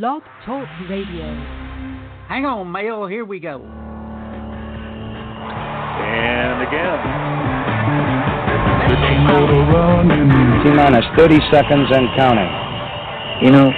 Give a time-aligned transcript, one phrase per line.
[0.00, 1.28] Blog Talk Radio.
[2.24, 3.06] Hang on, Mel.
[3.06, 3.60] Here we go.
[6.00, 6.96] And again.
[10.64, 12.48] T minus 30 seconds and counting.
[13.44, 13.68] You know,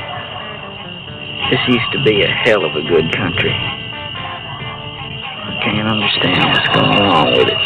[1.51, 3.51] this used to be a hell of a good country.
[5.43, 7.59] I can't understand what's going on with it.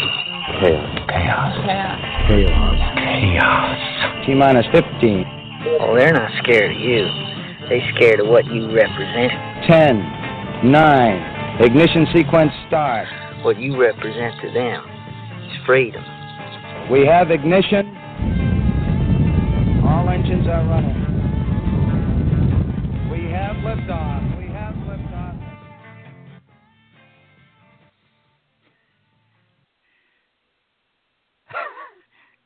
[0.57, 1.53] Chaos.
[1.69, 2.01] Chaos.
[2.25, 2.81] Chaos.
[2.97, 4.25] Chaos.
[4.25, 5.37] T minus 15.
[5.81, 7.28] Oh, they're not scared of you.
[7.69, 9.31] They scared of what you represent.
[9.67, 10.71] 10.
[10.71, 11.61] 9.
[11.61, 13.07] Ignition sequence start.
[13.43, 14.83] What you represent to them
[15.45, 16.03] is freedom.
[16.89, 17.95] We have ignition.
[19.85, 20.97] All engines are running.
[23.11, 23.57] We have liftoff.
[23.57, 24.28] We have liftoff.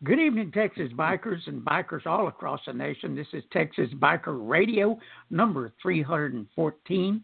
[0.04, 3.16] Good evening, Texas bikers and bikers all across the nation.
[3.16, 7.24] This is Texas Biker Radio number 314.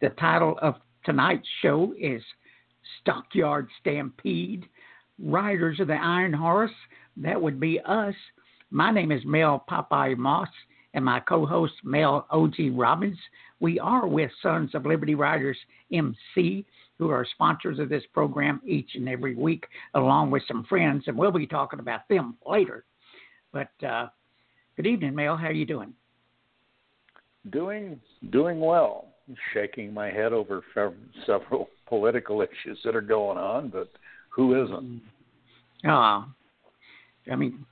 [0.00, 2.22] The title of tonight's show is
[3.02, 4.64] Stockyard Stampede.
[5.22, 6.70] Riders of the Iron Horse,
[7.18, 8.14] that would be us.
[8.70, 10.48] My name is Mel Popeye Moss
[10.94, 12.70] and my co host Mel O.G.
[12.70, 13.18] Robins.
[13.60, 15.58] We are with Sons of Liberty Riders
[15.92, 16.64] MC,
[16.98, 21.16] who are sponsors of this program each and every week, along with some friends, and
[21.16, 22.84] we'll be talking about them later.
[23.52, 24.08] But uh,
[24.76, 25.36] good evening, Mel.
[25.36, 25.92] How are you doing?
[27.50, 28.00] Doing
[28.30, 29.08] doing well.
[29.52, 30.62] Shaking my head over
[31.26, 33.90] several political issues that are going on, but
[34.28, 35.02] who isn't?
[35.86, 36.24] Uh,
[37.30, 37.64] I mean,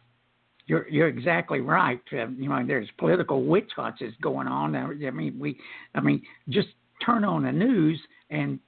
[0.66, 2.00] you're you're exactly right.
[2.12, 4.74] Uh, you know, there's political witch hunts going on.
[4.76, 5.58] I mean, we,
[5.94, 6.68] I mean, just
[7.04, 8.00] turn on the news
[8.30, 8.58] and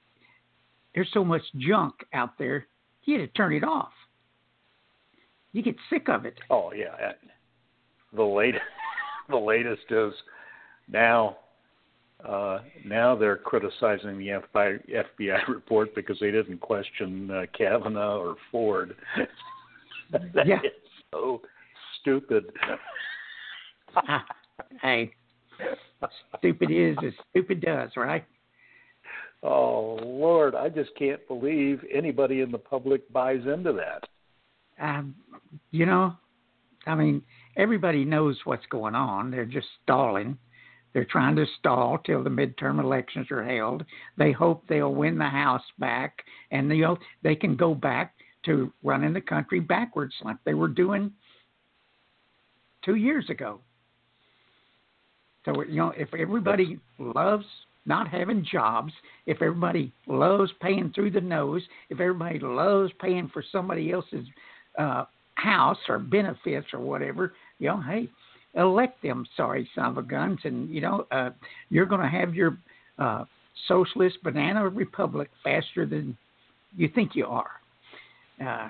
[0.95, 2.67] there's so much junk out there.
[3.03, 3.91] You had to turn it off.
[5.51, 6.37] You get sick of it.
[6.49, 7.11] Oh yeah,
[8.15, 8.63] the latest
[9.29, 10.13] the latest is
[10.89, 11.37] now
[12.27, 14.79] uh, now they're criticizing the FBI,
[15.19, 18.95] FBI report because they didn't question uh, Kavanaugh or Ford.
[20.11, 20.57] that yeah.
[20.57, 20.71] is
[21.11, 21.41] so
[22.01, 22.45] stupid.
[24.81, 25.11] hey,
[26.39, 28.25] stupid is as stupid does, right?
[29.45, 34.03] Oh Lord, I just can't believe anybody in the public buys into that.
[34.83, 35.15] Um,
[35.69, 36.15] you know,
[36.87, 37.21] I mean,
[37.55, 39.29] everybody knows what's going on.
[39.29, 40.37] They're just stalling.
[40.93, 43.85] They're trying to stall till the midterm elections are held.
[44.17, 48.73] They hope they'll win the House back, and you know they can go back to
[48.83, 51.11] running the country backwards like they were doing
[52.83, 53.59] two years ago.
[55.43, 57.45] So you know, if everybody loves
[57.85, 58.91] not having jobs,
[59.25, 64.25] if everybody loves paying through the nose, if everybody loves paying for somebody else's
[64.77, 68.09] uh, house or benefits or whatever, you know, hey,
[68.55, 71.29] elect them sorry son of a guns, and you know, uh,
[71.69, 72.57] you're going to have your
[72.97, 73.25] uh,
[73.67, 76.17] socialist banana republic faster than
[76.75, 77.51] you think you are.
[78.45, 78.69] Uh,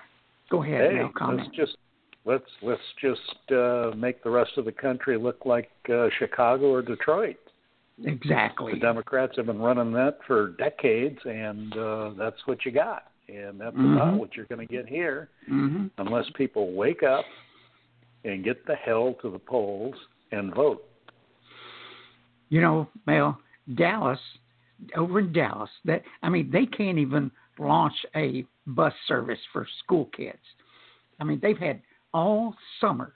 [0.49, 1.47] go ahead, hey, now comment.
[1.47, 1.77] Let's just
[2.25, 6.81] let's let's just uh, make the rest of the country look like uh, Chicago or
[6.81, 7.37] Detroit.
[8.03, 8.73] Exactly.
[8.73, 13.11] The Democrats have been running that for decades, and uh, that's what you got.
[13.27, 13.93] And that's Mhm.
[13.93, 17.25] about what you're going to get here, hmm unless people wake up
[18.25, 19.95] and get the hell to the polls
[20.31, 20.83] and vote.
[22.49, 23.39] You know, Mel,
[23.75, 24.19] Dallas,
[24.95, 30.05] over in Dallas, that I mean, they can't even launch a bus service for school
[30.07, 30.37] kids.
[31.19, 31.81] I mean, they've had
[32.13, 33.15] all summer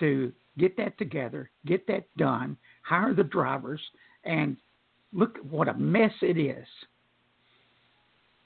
[0.00, 3.80] to get that together, get that done, hire the drivers,
[4.24, 4.56] and
[5.12, 6.66] look what a mess it is.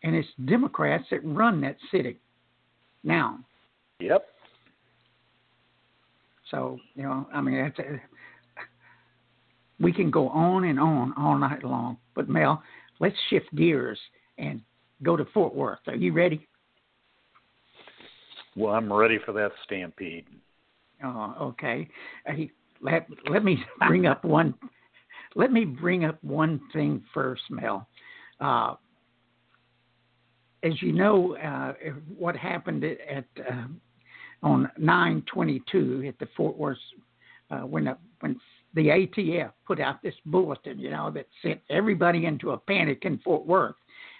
[0.03, 2.19] And it's Democrats that run that city
[3.03, 3.41] now.
[4.01, 4.25] Yep.
[6.51, 8.01] So you know, I mean, that's a,
[9.81, 11.99] we can go on and on all night long.
[12.15, 12.63] But Mel,
[13.01, 13.99] let's shift gears
[14.39, 14.61] and
[15.03, 15.81] go to Fort Worth.
[15.87, 16.47] Are you ready?
[18.57, 20.27] Well, I'm ready for that stampede.
[21.05, 21.89] Oh, okay.
[22.27, 22.51] Hey,
[22.81, 24.55] let let me bring up one.
[25.35, 27.87] Let me bring up one thing first, Mel.
[28.41, 28.75] Uh,
[30.63, 31.75] as you know, uh,
[32.17, 33.67] what happened at, uh,
[34.43, 36.79] on 9/22 at the Fort Worth
[37.51, 38.39] uh, when the, when
[38.75, 43.19] the ATF put out this bulletin, you know, that sent everybody into a panic in
[43.19, 43.77] Fort Worth,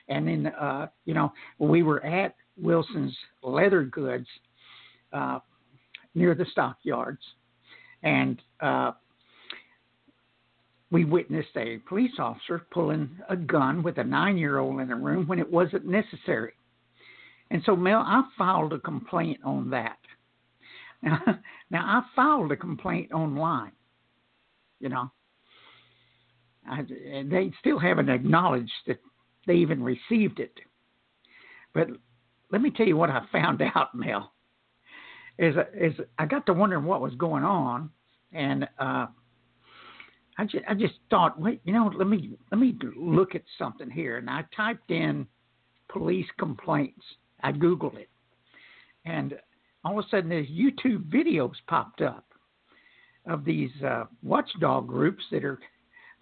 [0.09, 4.27] and then uh, you know we were at Wilson's Leather Goods
[5.13, 5.39] uh,
[6.15, 7.23] near the stockyards,
[8.03, 8.93] and uh,
[10.91, 15.39] we witnessed a police officer pulling a gun with a nine-year-old in the room when
[15.39, 16.53] it wasn't necessary.
[17.51, 19.99] And so, Mel, I filed a complaint on that.
[21.03, 21.21] Now,
[21.71, 23.73] now I filed a complaint online,
[24.81, 25.11] you know,
[26.71, 28.99] I, they still haven't acknowledged that
[29.47, 30.53] they even received it.
[31.75, 31.89] But
[32.51, 34.33] let me tell you what I found out, Mel.
[35.39, 37.91] Is is I got to wondering what was going on,
[38.33, 39.07] and uh,
[40.37, 43.91] I just I just thought, wait, you know, let me let me look at something
[43.91, 45.27] here, and I typed in
[45.89, 47.03] police complaints.
[47.43, 48.09] I googled it,
[49.05, 49.35] and
[49.85, 52.25] all of a sudden, there's YouTube videos popped up
[53.27, 55.61] of these uh, watchdog groups that are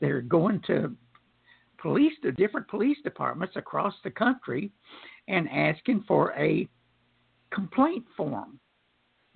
[0.00, 0.94] that are going to
[1.78, 4.70] police to different police departments across the country
[5.28, 6.68] and asking for a
[7.52, 8.58] complaint form.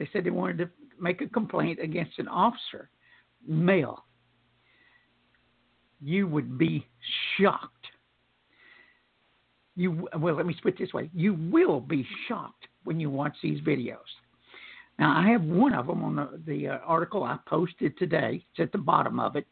[0.00, 2.88] They said they wanted to make a complaint against an officer,
[3.46, 4.06] male.
[6.00, 6.86] You would be
[7.36, 7.86] shocked.
[9.76, 13.36] You well, let me put it this way: you will be shocked when you watch
[13.42, 13.98] these videos.
[14.98, 18.46] Now, I have one of them on the, the uh, article I posted today.
[18.52, 19.46] It's at the bottom of it.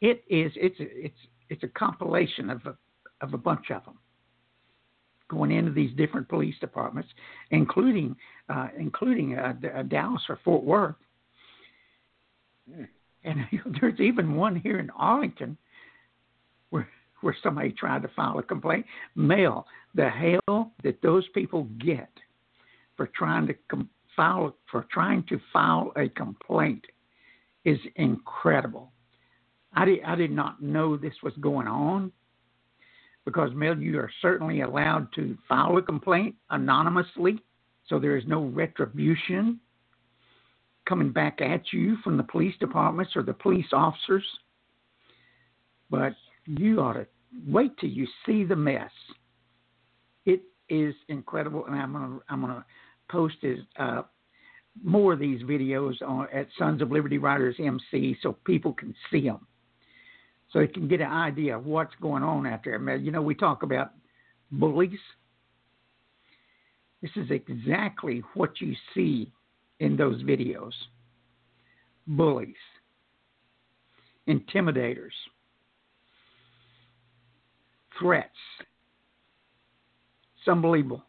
[0.00, 1.18] It is it's it's
[1.50, 2.76] it's a compilation of a,
[3.20, 3.98] of a bunch of them
[5.34, 7.08] going into these different police departments,
[7.50, 8.16] including
[8.48, 10.96] uh, including uh, uh Dallas or Fort Worth.
[12.70, 12.88] Mm.
[13.24, 13.38] And
[13.80, 15.56] there's even one here in Arlington
[16.70, 16.88] where
[17.20, 18.86] where somebody tried to file a complaint.
[19.14, 22.10] Mail the hell that those people get
[22.96, 26.84] for trying to com- file for trying to file a complaint
[27.64, 28.92] is incredible.
[29.72, 32.12] I did, I did not know this was going on
[33.24, 37.42] because, Mel, you are certainly allowed to file a complaint anonymously,
[37.88, 39.60] so there is no retribution
[40.86, 44.24] coming back at you from the police departments or the police officers.
[45.90, 46.12] But
[46.46, 47.06] you ought to
[47.46, 48.90] wait till you see the mess.
[50.26, 52.64] It is incredible, and I'm gonna I'm gonna
[53.10, 54.02] post is uh,
[54.82, 59.22] more of these videos on at Sons of Liberty Riders MC so people can see
[59.22, 59.46] them,
[60.54, 62.96] so you can get an idea of what's going on out there.
[62.96, 63.90] You know, we talk about
[64.52, 65.00] bullies.
[67.02, 69.32] This is exactly what you see
[69.80, 70.70] in those videos.
[72.06, 72.54] Bullies,
[74.28, 75.10] intimidators,
[77.98, 78.30] threats.
[80.38, 81.02] It's unbelievable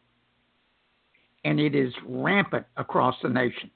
[1.44, 3.70] and it is rampant across the nation.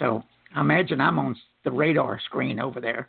[0.00, 0.24] So
[0.56, 3.08] I imagine I'm on the radar screen over there.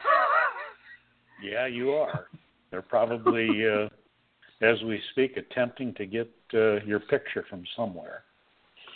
[1.42, 2.26] yeah, you are.
[2.70, 3.88] They're probably, uh,
[4.60, 8.24] as we speak, attempting to get uh, your picture from somewhere.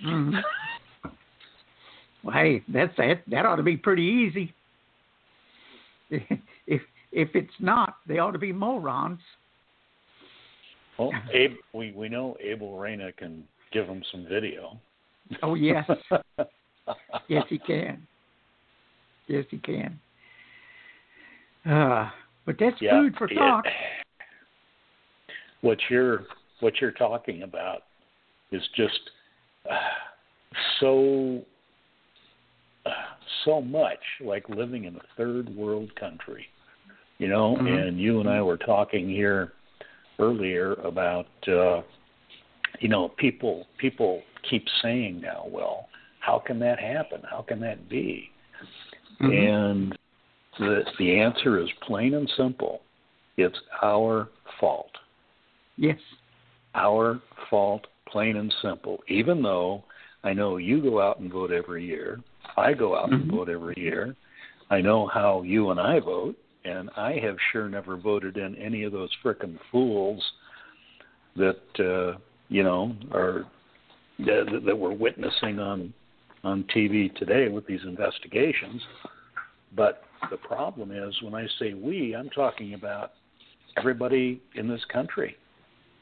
[0.05, 1.09] Mm-hmm.
[2.25, 3.23] well, hey, that's that.
[3.29, 4.53] That ought to be pretty easy.
[6.67, 6.83] if
[7.13, 9.21] if it's not, they ought to be morons.
[10.99, 14.79] Well, Abe, we we know Abel Reyna can give them some video.
[15.43, 15.89] Oh yes,
[17.29, 18.07] yes he can.
[19.27, 19.99] Yes he can.
[21.69, 22.11] Uh,
[22.45, 23.65] but that's yeah, food for thought.
[25.61, 26.25] what you're
[26.61, 27.83] what you're talking about
[28.51, 28.99] is just
[29.71, 29.75] uh,
[30.81, 31.43] so
[32.85, 32.91] uh,
[33.45, 36.47] so much like living in a third world country,
[37.19, 37.57] you know.
[37.57, 37.67] Mm-hmm.
[37.67, 39.53] And you and I were talking here
[40.19, 41.83] earlier about uh,
[42.81, 45.89] you know people people keep saying now, well,
[46.23, 47.21] how can that happen?
[47.29, 48.31] How can that be?
[49.21, 49.33] Mm-hmm.
[49.33, 49.99] And
[50.59, 52.83] the the answer is plain and simple.
[53.37, 54.29] It's our
[54.61, 54.91] fault.
[55.77, 55.99] Yes.
[56.75, 57.21] Our
[57.51, 58.99] fault, plain and simple.
[59.09, 59.83] Even though
[60.23, 62.21] I know you go out and vote every year,
[62.57, 63.23] I go out mm-hmm.
[63.23, 64.15] and vote every year.
[64.71, 68.85] I know how you and I vote and I have sure never voted in any
[68.85, 70.23] of those frickin' fools
[71.35, 72.19] that uh,
[72.49, 73.45] you know are
[74.21, 75.93] that, that we're witnessing on
[76.45, 78.83] on TV today with these investigations.
[79.75, 83.13] But the problem is when I say we, I'm talking about
[83.77, 85.37] everybody in this country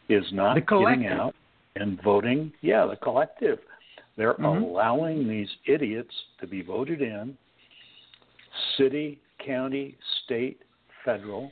[0.09, 1.35] is not getting out
[1.77, 2.53] and voting.
[2.63, 3.59] Yeah, the collective.
[4.17, 4.65] They're mm-hmm.
[4.65, 7.37] allowing these idiots to be voted in.
[8.77, 10.61] City, county, state,
[11.05, 11.51] federal,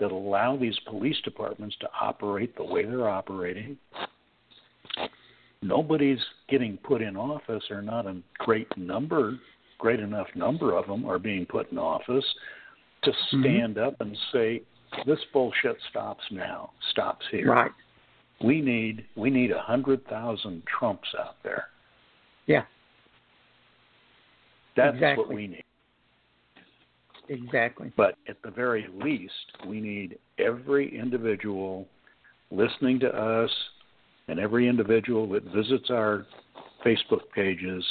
[0.00, 3.76] that allow these police departments to operate the way they're operating.
[5.64, 6.18] Nobody's
[6.50, 9.38] getting put in office, or not a great number,
[9.78, 12.24] great enough number of them are being put in office
[13.02, 13.40] to mm-hmm.
[13.40, 13.86] stand mm-hmm.
[13.86, 14.60] up and say,
[15.06, 16.72] "This bullshit stops now.
[16.90, 17.70] Stops here." Right.
[18.44, 21.68] We need we need a hundred thousand Trumps out there.
[22.46, 22.64] Yeah.
[24.76, 25.24] That's exactly.
[25.24, 25.64] what we need.
[27.30, 27.90] Exactly.
[27.96, 29.32] But at the very least,
[29.66, 31.88] we need every individual
[32.50, 33.50] listening to us
[34.28, 36.26] and every individual that visits our
[36.84, 37.84] Facebook pages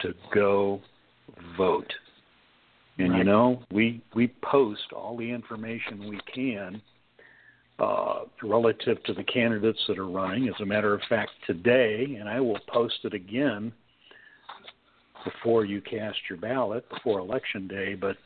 [0.00, 0.80] to go
[1.56, 1.92] vote.
[2.98, 3.18] And Right.
[3.18, 6.82] you know, we we post all the information we can
[7.78, 10.48] uh, relative to the candidates that are running.
[10.48, 13.72] As a matter of fact, today, and I will post it again
[15.24, 17.94] before you cast your ballot before election day.
[17.94, 18.16] But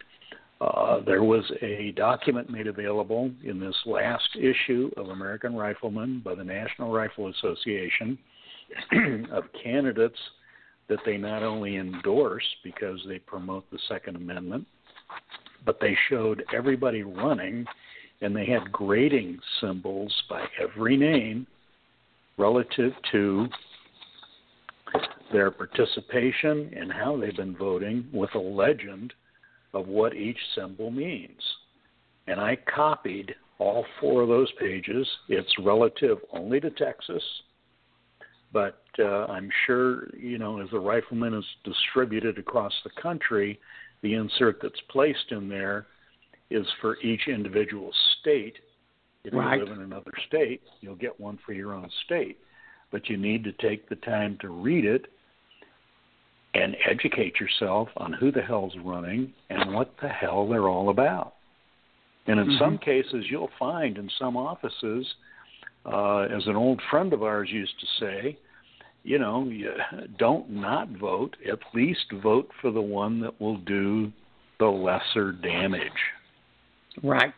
[0.60, 6.34] uh, there was a document made available in this last issue of American Rifleman by
[6.34, 8.16] the National Rifle Association
[9.32, 10.18] of candidates
[10.88, 14.66] that they not only endorse because they promote the Second Amendment,
[15.64, 17.64] but they showed everybody running
[18.20, 21.46] and they had grading symbols by every name
[22.38, 23.48] relative to
[25.32, 29.12] their participation and how they've been voting with a legend
[29.74, 31.40] of what each symbol means.
[32.26, 35.06] And I copied all four of those pages.
[35.28, 37.22] It's relative only to Texas,
[38.52, 43.60] but uh, I'm sure, you know, as the rifleman is distributed across the country,
[44.02, 45.86] the insert that's placed in there
[46.50, 47.90] is for each individual
[48.20, 48.56] state.
[49.24, 49.58] If Right.
[49.58, 52.38] you live in another state, you'll get one for your own state.
[52.90, 55.06] But you need to take the time to read it
[56.54, 61.34] and educate yourself on who the hell's running and what the hell they're all about.
[62.26, 65.06] And in some cases, you'll find in some offices,
[65.84, 68.38] uh, as an old friend of ours used to say,
[69.02, 69.70] you know, you
[70.18, 71.36] don't not vote.
[71.50, 74.10] At least vote for the one that will do
[74.58, 75.90] the lesser damage
[77.02, 77.34] Right.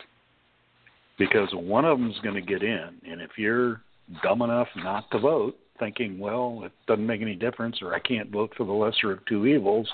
[1.19, 2.91] because one of them's going to get in.
[3.11, 3.81] And if you're
[4.23, 8.31] dumb enough not to vote, thinking, well, it doesn't make any difference, or I can't
[8.31, 9.89] vote for the lesser of two evils,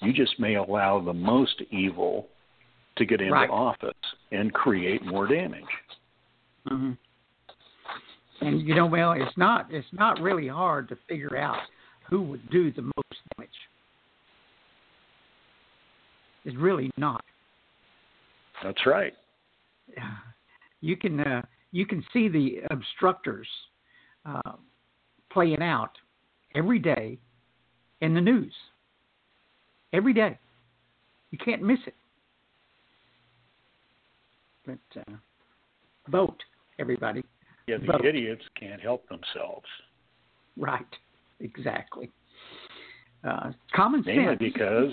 [0.00, 2.28] you just may allow the most evil
[2.96, 3.50] to get into Right.
[3.50, 3.92] office
[4.32, 5.64] and create more damage.
[6.66, 6.92] hmm
[8.40, 11.60] And you know, well, it's not it's not really hard to figure out
[12.08, 13.50] who would do the most damage.
[16.44, 17.24] It's really not.
[18.62, 19.14] That's right.
[20.80, 23.48] You can uh, you can see the obstructors
[24.26, 24.52] uh,
[25.34, 25.90] playing out
[26.54, 27.18] every day
[28.00, 28.52] in the news.
[29.92, 30.38] Every day,
[31.30, 31.94] you can't miss it.
[34.64, 35.12] But uh,
[36.08, 36.42] vote,
[36.78, 37.22] everybody.
[37.66, 38.04] Yeah, the Vote.
[38.06, 39.66] idiots can't help themselves.
[40.56, 40.86] Right,
[41.40, 42.10] exactly.
[43.28, 44.38] Uh, common Mainly sense.
[44.38, 44.92] because,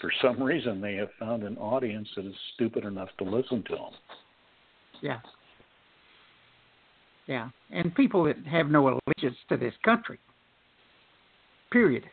[0.00, 3.74] for some reason, they have found an audience that is stupid enough to listen to
[3.74, 3.92] them.
[5.02, 5.18] Yeah.
[7.26, 10.18] Yeah, and people that have no allegiance to this country.
[11.72, 12.04] Period.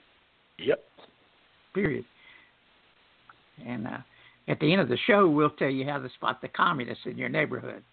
[0.58, 0.84] Yep.
[1.75, 2.05] Period.
[3.65, 3.98] And uh,
[4.48, 7.17] at the end of the show, we'll tell you how to spot the communists in
[7.17, 7.84] your neighborhood.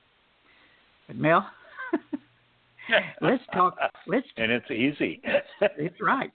[1.07, 1.47] But Mel,
[3.21, 3.77] let's talk.
[4.07, 4.27] Let's.
[4.37, 5.23] And it's easy.
[5.77, 6.31] It's right.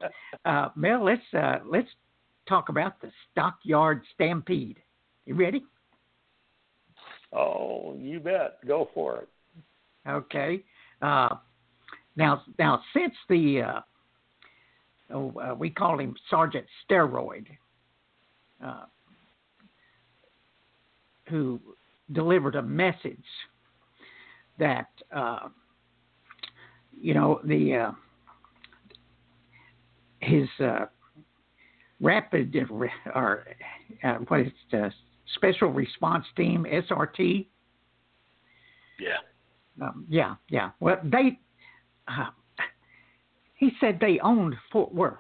[0.46, 1.88] Uh, Mel, let's uh, let's
[2.48, 4.78] talk about the stockyard stampede.
[5.26, 5.64] You ready?
[7.34, 8.60] oh, you bet.
[8.68, 9.30] Go for it.
[10.08, 10.64] Okay.
[11.02, 11.36] Uh,
[12.16, 13.82] now, now since the uh,
[15.14, 17.48] oh, uh, we call him Sergeant Steroid,
[18.64, 18.86] uh,
[21.30, 21.60] who
[22.12, 23.18] delivered a message
[24.60, 25.50] that uh,
[27.00, 27.92] you know the uh,
[30.20, 30.86] his uh,
[32.00, 32.56] rapid
[33.14, 33.46] or
[34.04, 34.94] uh, what is it,
[35.36, 37.48] special response team SRT
[39.00, 39.18] Yeah.
[39.82, 40.72] Um, yeah, yeah.
[40.80, 41.40] Well, they,
[42.08, 42.30] uh,
[43.56, 45.18] he said they owned Fort Worth,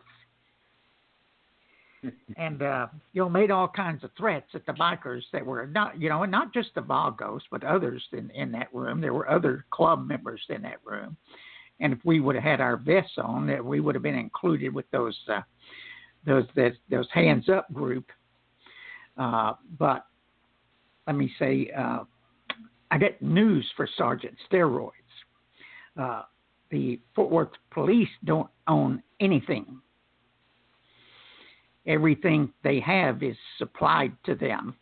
[2.37, 5.99] and uh, you know made all kinds of threats at the bikers that were not,
[5.99, 9.01] you know, and not just the Vagos, but others in in that room.
[9.01, 11.17] There were other club members in that room,
[11.79, 14.73] and if we would have had our vests on, that we would have been included
[14.73, 15.41] with those uh,
[16.25, 18.05] those that those hands up group.
[19.17, 20.05] Uh, but
[21.07, 21.71] let me say.
[21.77, 22.03] Uh,
[22.91, 24.91] I got news for Sergeant Steroids.
[25.99, 26.23] Uh,
[26.71, 29.79] the Fort Worth police don't own anything.
[31.87, 34.75] Everything they have is supplied to them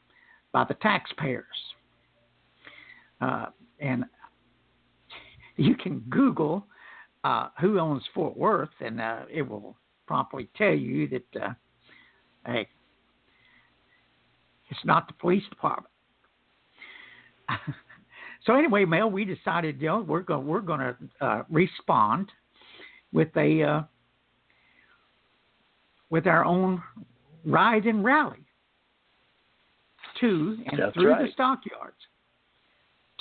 [0.51, 1.45] by the taxpayers.
[3.21, 3.47] Uh,
[3.79, 4.05] and
[5.57, 6.65] you can Google
[7.23, 11.53] uh, who owns Fort Worth, and uh, it will promptly tell you that, uh,
[12.45, 12.67] hey,
[14.69, 15.93] it's not the police department.
[18.45, 22.29] so anyway, Mel, we decided, you know, we're going we're going to uh, respond
[23.11, 23.81] with a uh,
[26.09, 26.81] with our own
[27.45, 28.45] ride and rally
[30.19, 31.25] to and That's through right.
[31.25, 31.97] the stockyards.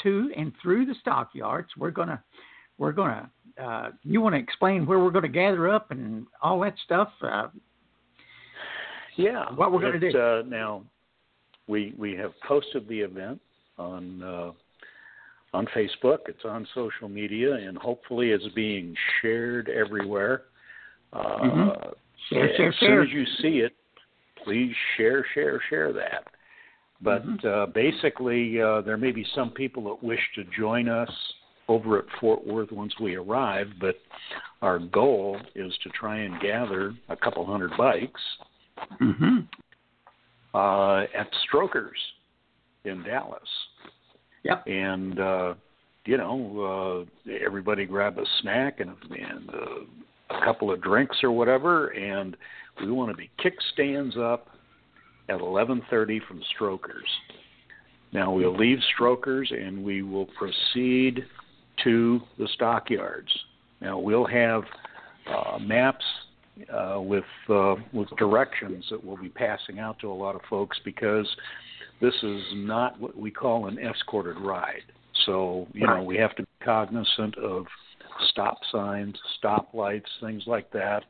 [0.03, 2.23] To and through the stockyards, we're gonna
[2.79, 3.31] we're gonna.
[3.63, 7.11] Uh, you want to explain where we're going to gather up and all that stuff?
[7.23, 7.49] Uh,
[9.17, 9.45] Yeah.
[9.55, 10.19] What we're gonna do.
[10.19, 10.83] Uh, now,
[11.69, 13.41] we we have posted the event
[13.79, 14.53] on uh,
[15.55, 16.19] on Facebook.
[16.27, 20.43] It's on social media, and hopefully, it's being shared everywhere.
[21.13, 21.95] Uh, Mhm.
[22.29, 23.03] Share, as share, soon share.
[23.03, 23.75] as you see it,
[24.37, 26.29] please share, share, share that.
[27.01, 27.45] But Mhm.
[27.45, 31.11] uh, basically, uh, there may be some people that wish to join us
[31.69, 34.01] over at Fort Worth once we arrive, but
[34.63, 38.21] our goal is to try and gather a couple hundred bikes
[38.99, 39.41] hmm
[40.55, 41.99] uh, at Strokers
[42.85, 43.49] in Dallas.
[44.45, 44.67] Yep.
[44.67, 45.55] And uh,
[46.05, 51.31] you know, uh, everybody grab a snack and and uh, a couple of drinks or
[51.31, 52.37] whatever, and
[52.81, 54.49] we want to be kickstands up
[55.29, 57.09] at 11:30 from Strokers.
[58.13, 61.25] Now we'll leave Strokers and we will proceed
[61.85, 63.33] to the stockyards.
[63.81, 64.65] Now we'll have
[65.27, 66.05] uh, maps
[66.73, 70.79] uh, with uh, with directions that we'll be passing out to a lot of folks
[70.85, 71.27] because
[72.03, 74.83] this is not what we call an escorted ride.
[75.25, 77.65] So you know we have to be cognizant of
[78.29, 81.05] stop signs, stop lights, things like that.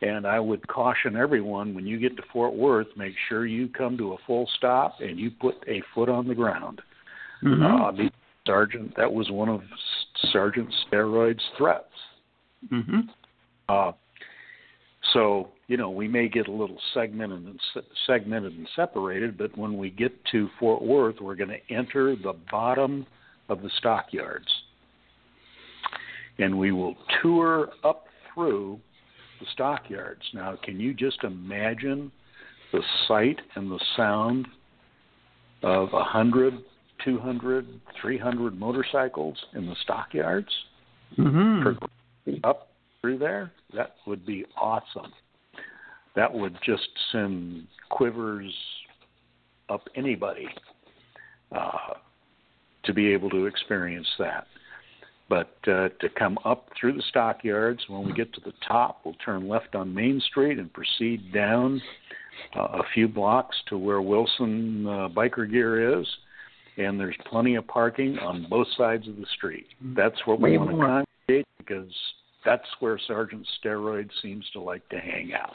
[0.00, 3.98] And I would caution everyone when you get to Fort Worth, make sure you come
[3.98, 6.80] to a full stop and you put a foot on the ground.
[7.40, 8.12] hmm Uh, because
[8.46, 9.60] Sergeant, that was one of
[10.32, 11.84] Sergeant Steroid's threats.
[12.68, 13.00] hmm
[13.68, 13.92] Uh,
[15.12, 19.56] so you know we may get a little segmented and se- segmented and separated, but
[19.56, 23.06] when we get to Fort Worth, we're going to enter the bottom
[23.48, 24.48] of the stockyards,
[26.38, 28.80] and we will tour up through
[29.40, 30.22] the stockyards.
[30.34, 32.10] Now, can you just imagine
[32.72, 34.48] the sight and the sound
[35.62, 36.54] of a hundred,
[37.04, 37.66] two hundred,
[38.00, 40.48] three hundred motorcycles in the stockyards?
[41.16, 41.62] hmm
[42.44, 42.68] up
[43.00, 45.10] through there, that would be awesome.
[46.18, 48.52] That would just send quivers
[49.68, 50.48] up anybody
[51.52, 51.94] uh,
[52.82, 54.48] to be able to experience that.
[55.28, 59.14] But uh, to come up through the stockyards, when we get to the top, we'll
[59.24, 61.80] turn left on Main Street and proceed down
[62.56, 66.06] uh, a few blocks to where Wilson uh, Biker Gear is.
[66.78, 69.66] And there's plenty of parking on both sides of the street.
[69.96, 70.86] That's where we Way want to more.
[71.28, 71.94] congregate because
[72.44, 75.54] that's where Sergeant Steroid seems to like to hang out.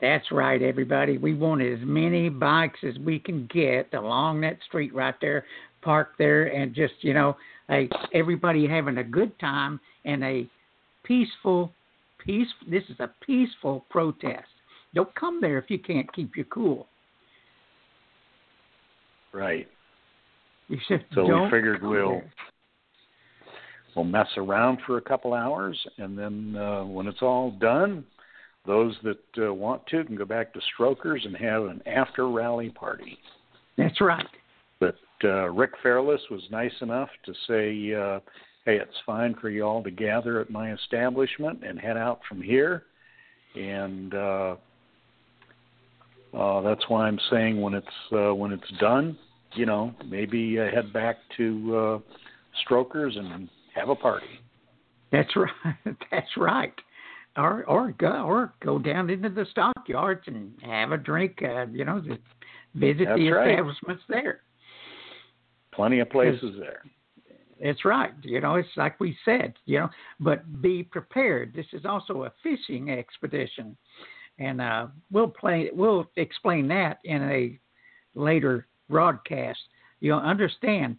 [0.00, 1.18] That's right, everybody.
[1.18, 5.44] We want as many bikes as we can get along that street right there,
[5.82, 7.36] parked there, and just you know,
[7.68, 10.48] hey, everybody having a good time and a
[11.04, 11.72] peaceful,
[12.24, 12.48] peace.
[12.68, 14.48] This is a peaceful protest.
[14.94, 16.86] Don't come there if you can't keep your cool.
[19.32, 19.68] Right.
[20.68, 21.04] You should.
[21.14, 22.32] So we figured we'll- there.
[23.96, 28.04] We'll mess around for a couple hours, and then uh, when it's all done,
[28.66, 32.70] those that uh, want to can go back to Strokers and have an after rally
[32.70, 33.18] party.
[33.76, 34.26] That's right.
[34.78, 38.20] But uh, Rick Fairless was nice enough to say, uh,
[38.64, 42.42] "Hey, it's fine for you all to gather at my establishment and head out from
[42.42, 42.84] here."
[43.54, 44.56] And uh,
[46.34, 49.18] uh, that's why I'm saying when it's uh, when it's done,
[49.54, 51.98] you know, maybe uh, head back to uh,
[52.64, 54.26] Strokers and have a party.
[55.10, 55.96] That's right.
[56.10, 56.74] That's right.
[57.40, 61.38] Or or go or go down into the stockyards and have a drink.
[61.42, 62.20] Uh, you know, just
[62.74, 63.50] visit That's the right.
[63.50, 64.42] establishments there.
[65.72, 66.82] Plenty of places there.
[67.62, 68.12] That's right.
[68.22, 69.54] You know, it's like we said.
[69.64, 71.54] You know, but be prepared.
[71.54, 73.74] This is also a fishing expedition,
[74.38, 75.70] and uh, we'll play.
[75.72, 77.58] We'll explain that in a
[78.14, 79.60] later broadcast.
[80.00, 80.98] You'll understand.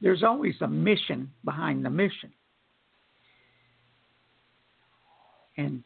[0.00, 2.30] There's always a mission behind the mission.
[5.56, 5.82] And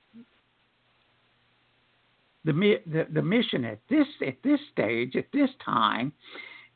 [2.44, 2.52] the,
[2.86, 6.12] the the mission at this at this stage at this time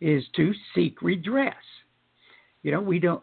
[0.00, 1.54] is to seek redress.
[2.62, 3.22] You know, we don't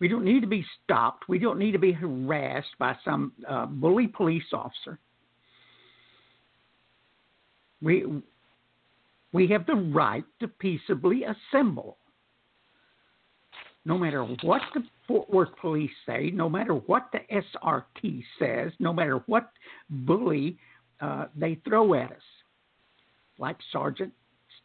[0.00, 1.28] we don't need to be stopped.
[1.28, 4.98] We don't need to be harassed by some uh, bully police officer.
[7.80, 8.04] We
[9.32, 11.98] we have the right to peaceably assemble.
[13.84, 18.94] No matter what the Fort Worth police say, no matter what the SRT says, no
[18.94, 19.50] matter what
[19.90, 20.56] bully
[21.02, 22.22] uh, they throw at us,
[23.38, 24.12] like Sergeant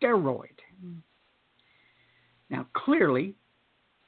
[0.02, 0.48] Steroid.
[2.50, 3.36] Now, clearly,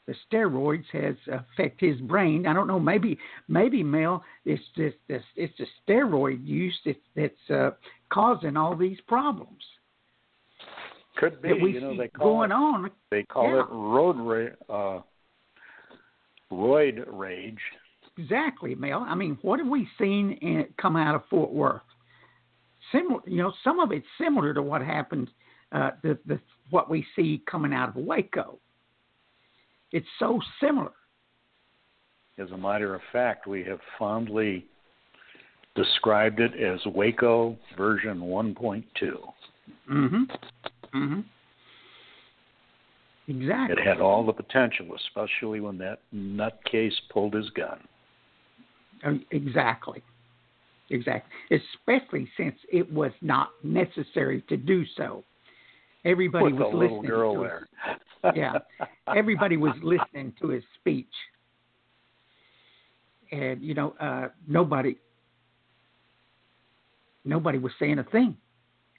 [0.08, 2.48] the steroids has affect his brain.
[2.48, 2.80] I don't know.
[2.80, 3.18] Maybe,
[3.50, 7.72] maybe Mel, it's just this, it's the steroid use that's that's uh,
[8.14, 9.62] causing all these problems
[11.18, 11.50] Could be.
[11.50, 12.92] that we you know, see they call going it, on.
[13.12, 13.60] They call Yeah.
[13.60, 14.16] it road
[14.70, 15.02] ra- uh,
[16.52, 17.60] roid rage.
[18.18, 19.06] Exactly, Mel.
[19.08, 21.82] I mean, what have we seen in, come out of Fort Worth?
[22.92, 23.22] similar.
[23.26, 25.30] You know, some of it's similar to what happened.
[25.72, 28.60] Uh, the the what we see coming out of Waco.
[29.92, 30.92] It's so similar.
[32.38, 34.66] As a matter of fact, we have fondly
[35.76, 39.34] described it as Waco version 1.2.
[39.90, 40.30] Mhm.
[40.94, 41.24] Mhm.
[43.30, 43.80] Exactly.
[43.80, 47.80] It had all the potential, especially when that nutcase pulled his gun.
[49.06, 50.02] Oh, Exactly.
[50.90, 51.32] Exactly.
[51.52, 55.24] Especially since it was not necessary to do so.
[56.04, 57.68] Everybody With was the little listening girl to there.
[58.24, 58.54] His, yeah.
[59.16, 61.14] Everybody was listening to his speech.
[63.32, 64.96] And you know, uh nobody
[67.24, 68.36] nobody was saying a thing.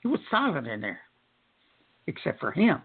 [0.00, 1.00] He was silent in there.
[2.06, 2.82] Except for him.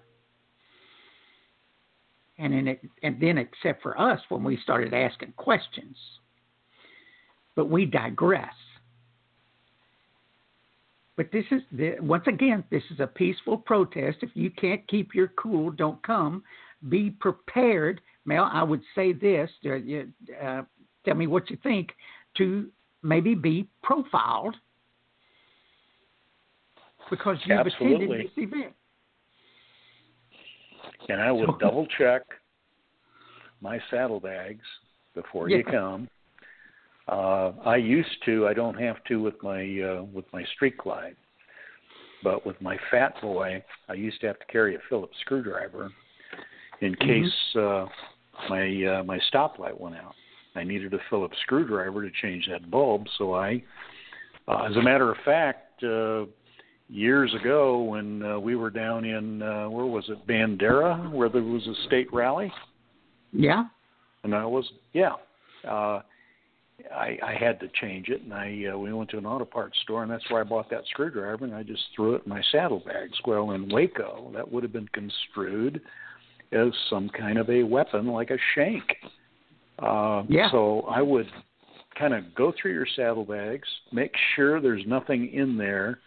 [2.37, 5.95] And then and then except for us when we started asking questions.
[7.55, 8.53] But we digress.
[11.15, 14.17] But this is the, once again, this is a peaceful protest.
[14.21, 16.43] If you can't keep your cool, don't come.
[16.89, 18.01] Be prepared.
[18.25, 19.49] Mel, I would say this.
[19.65, 19.77] Uh,
[20.43, 20.63] uh,
[21.05, 21.91] tell me what you think.
[22.37, 22.69] To
[23.01, 24.55] maybe be profiled
[27.09, 28.05] because you've Absolutely.
[28.05, 28.73] attended this event.
[31.09, 32.23] And I would So- double check
[33.61, 34.65] my saddlebags
[35.13, 36.09] before you come.
[37.07, 38.47] Uh, I used to.
[38.47, 41.15] I don't have to with my uh, with my Street Glide,
[42.23, 45.91] but with my Fat Boy, I used to have to carry a Phillips screwdriver
[46.81, 46.99] in Mhm.
[47.07, 47.87] case uh,
[48.49, 50.15] my uh, my stoplight went out.
[50.55, 53.61] I needed a Phillips screwdriver to change that bulb, so I,
[54.47, 56.25] uh, as a matter of fact, uh,
[56.89, 61.41] years ago when uh, we were down in uh, where was it Bandera, where there
[61.43, 62.51] was a state rally,
[63.31, 63.65] Yeah.
[64.23, 65.13] and I was yeah.
[65.67, 66.01] Uh,
[66.93, 69.79] I, I had to change it, and I uh, we went to an auto parts
[69.83, 72.43] store, and that's where I bought that screwdriver, and I just threw it in my
[72.51, 73.17] saddlebags.
[73.25, 75.81] Well, in Waco, that would have been construed
[76.51, 78.83] as some kind of a weapon, like a shank.
[79.79, 80.51] Uh, Yeah.
[80.51, 81.27] So I would
[81.97, 85.99] kind of go through your saddlebags, make sure there's nothing in there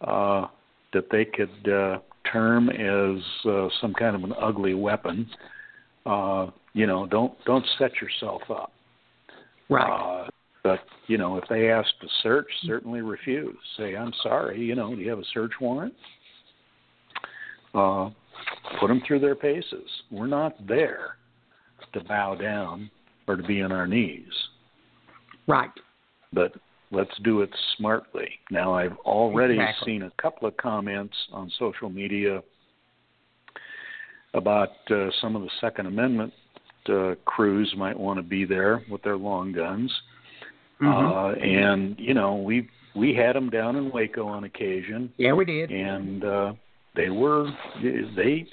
[0.00, 0.46] uh,
[0.92, 1.98] that they could uh,
[2.32, 5.28] term as uh, some kind of an ugly weapon.
[6.06, 8.72] Uh, you know, don't don't set yourself up.
[9.68, 10.24] Right.
[10.24, 10.28] Uh,
[10.62, 13.56] but you know, if they ask to search, certainly refuse.
[13.76, 14.60] Say, I'm sorry.
[14.60, 15.94] You know, do you have a search warrant?
[17.74, 18.10] Uh,
[18.80, 19.88] put them through their paces.
[20.10, 21.16] We're not there
[21.92, 22.90] to bow down
[23.26, 24.32] or to be on our knees,
[25.46, 25.70] right.
[26.32, 26.52] but
[26.90, 28.28] let's do it smartly.
[28.50, 29.92] Now, I've already Exactly.
[29.94, 32.42] seen a couple of comments on social media
[34.34, 36.32] about uh, some of the Second Amendment
[36.88, 39.92] uh, crews might want to be there with their long guns.
[40.80, 40.86] Mhm.
[41.12, 45.44] Uh, and you know, we we had them down in Waco on occasion, yeah, we
[45.44, 45.70] did.
[45.70, 46.52] and uh,
[46.94, 47.50] they were
[47.82, 48.46] they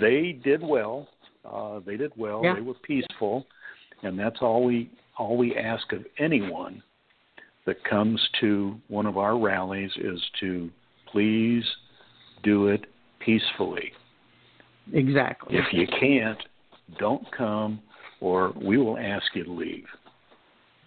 [0.00, 1.08] they did well.
[1.44, 2.42] Uh, they did well.
[2.44, 2.54] Yeah.
[2.54, 3.46] They were peaceful,
[4.02, 6.82] and that's all we all we ask of anyone
[7.70, 10.68] that comes to one of our rallies is to
[11.12, 11.62] please
[12.42, 12.84] do it
[13.20, 13.92] peacefully.
[14.92, 15.56] Exactly.
[15.56, 16.38] If you can't,
[16.98, 17.80] don't come,
[18.20, 19.84] or we will ask you to leave.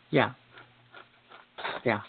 [0.10, 0.34] Yeah.
[1.86, 2.02] Yeah.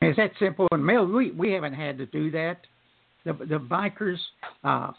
[0.00, 0.66] It's that simple.
[0.72, 2.56] And Mel, we we haven't had to do that.
[3.24, 4.18] The the bikers,
[4.64, 4.90] uh,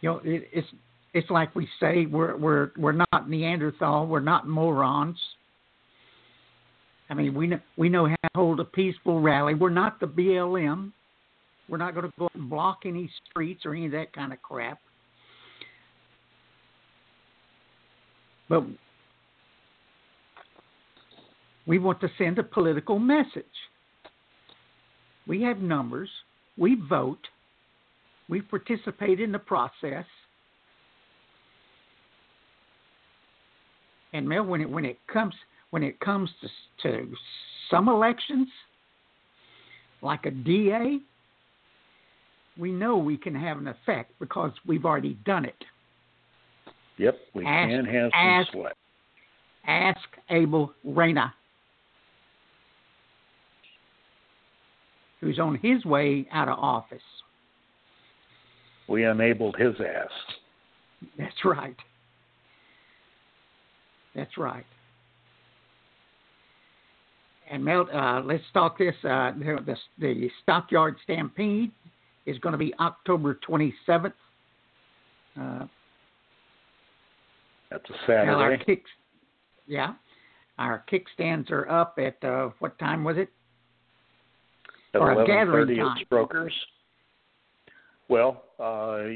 [0.00, 0.68] you know, it, it's
[1.14, 4.06] it's like we say we're we're we're not Neanderthal.
[4.06, 5.18] We're not morons.
[7.12, 9.52] I mean, we know we know how to hold a peaceful rally.
[9.52, 10.92] We're not the BLM.
[11.68, 14.40] We're not going to go and block any streets or any of that kind of
[14.40, 14.78] crap.
[18.48, 18.64] But
[21.66, 23.44] we want to send a political message.
[25.26, 26.08] We have numbers.
[26.56, 27.28] We vote.
[28.30, 30.06] We participate in the process.
[34.14, 35.34] And Mel, when it when it comes
[35.72, 36.48] when it comes to
[36.82, 37.08] to
[37.70, 38.48] some elections,
[40.02, 40.98] like a DA,
[42.58, 45.64] we know we can have an effect because we've already done it.
[46.98, 48.76] Yep, we Ask- can have some ask- sweat.
[49.66, 51.32] Ask Abel Reyna,
[55.20, 57.02] who's on his way out of office.
[58.88, 60.10] We enabled his ass.
[61.16, 61.76] That's right.
[64.14, 64.66] That's right.
[67.50, 68.94] And Mel, uh, let's talk this.
[69.04, 71.70] Uh, the, the, the Stockyard Stampede
[72.26, 74.12] is going to be October 27th.
[75.38, 75.66] Uh,
[77.70, 78.82] That's a Well, our Saturday.
[79.66, 79.94] yeah,
[80.58, 83.28] our kickstands are up at uh, what time was it?
[84.94, 85.96] At Or a gathering time.
[85.98, 86.52] at Strokers.
[88.08, 89.08] Well, uh,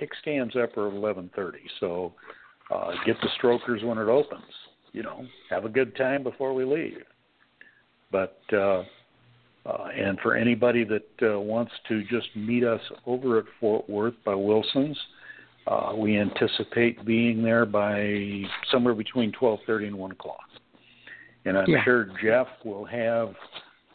[0.00, 2.12] kickstands up are eleven thirty, so
[2.72, 4.44] uh, get the Strokers when it opens.
[4.92, 6.98] You know, have a good time before we leave.
[8.14, 8.84] But uh,
[9.66, 14.14] uh, and for anybody that uh, wants to just meet us over at Fort Worth
[14.24, 14.96] by Wilson's,
[15.66, 20.44] uh, we anticipate being there by somewhere between twelve thirty and one o'clock.
[21.44, 21.82] And I'm Yeah.
[21.82, 23.34] sure Jeff will have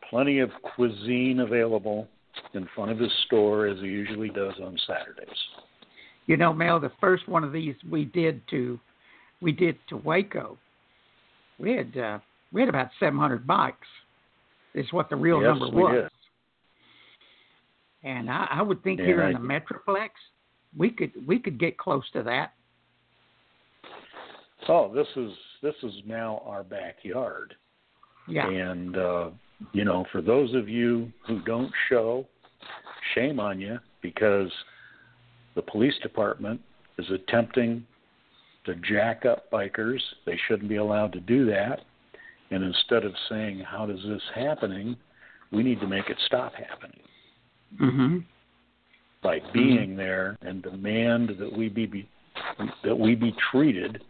[0.09, 2.09] plenty of cuisine available
[2.53, 5.39] in front of his store as he usually does on Saturdays.
[6.25, 8.77] You know, Mel, the first one of these we did to
[9.39, 10.57] we did to Waco.
[11.57, 12.19] We had uh,
[12.51, 13.87] we had about 700 bikes.
[14.79, 15.93] Is what the real Yes, number was.
[16.03, 16.09] did.
[18.09, 20.09] And I, I would think And here I- in the Metroplex,
[20.77, 22.53] we could we could get close to that.
[24.67, 27.55] Oh, this is this is now our backyard.
[28.27, 28.47] Yeah.
[28.49, 29.29] And uh,
[29.73, 32.25] you know, for those of you who don't show,
[33.15, 34.49] shame on you because
[35.55, 36.61] the police department
[36.97, 37.85] is attempting
[38.65, 39.99] to jack up bikers.
[40.25, 41.81] They shouldn't be allowed to do that.
[42.51, 44.97] And instead of saying, "How does this happening?"
[45.51, 47.01] we need to make it stop happening
[47.75, 48.23] Mhm.
[49.21, 52.07] by being there and demand that we be, be
[52.83, 54.03] that we be treated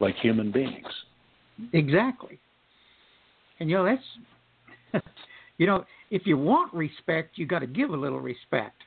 [0.00, 1.04] like human beings.
[1.72, 2.38] Exactly.
[3.60, 5.04] And you know that's
[5.58, 8.82] you know if you want respect, you got to give a little respect.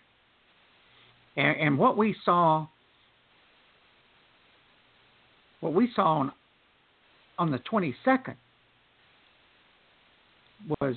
[1.35, 2.67] And, and what we saw,
[5.59, 6.31] what we saw on
[7.37, 8.37] on the twenty second
[10.79, 10.95] was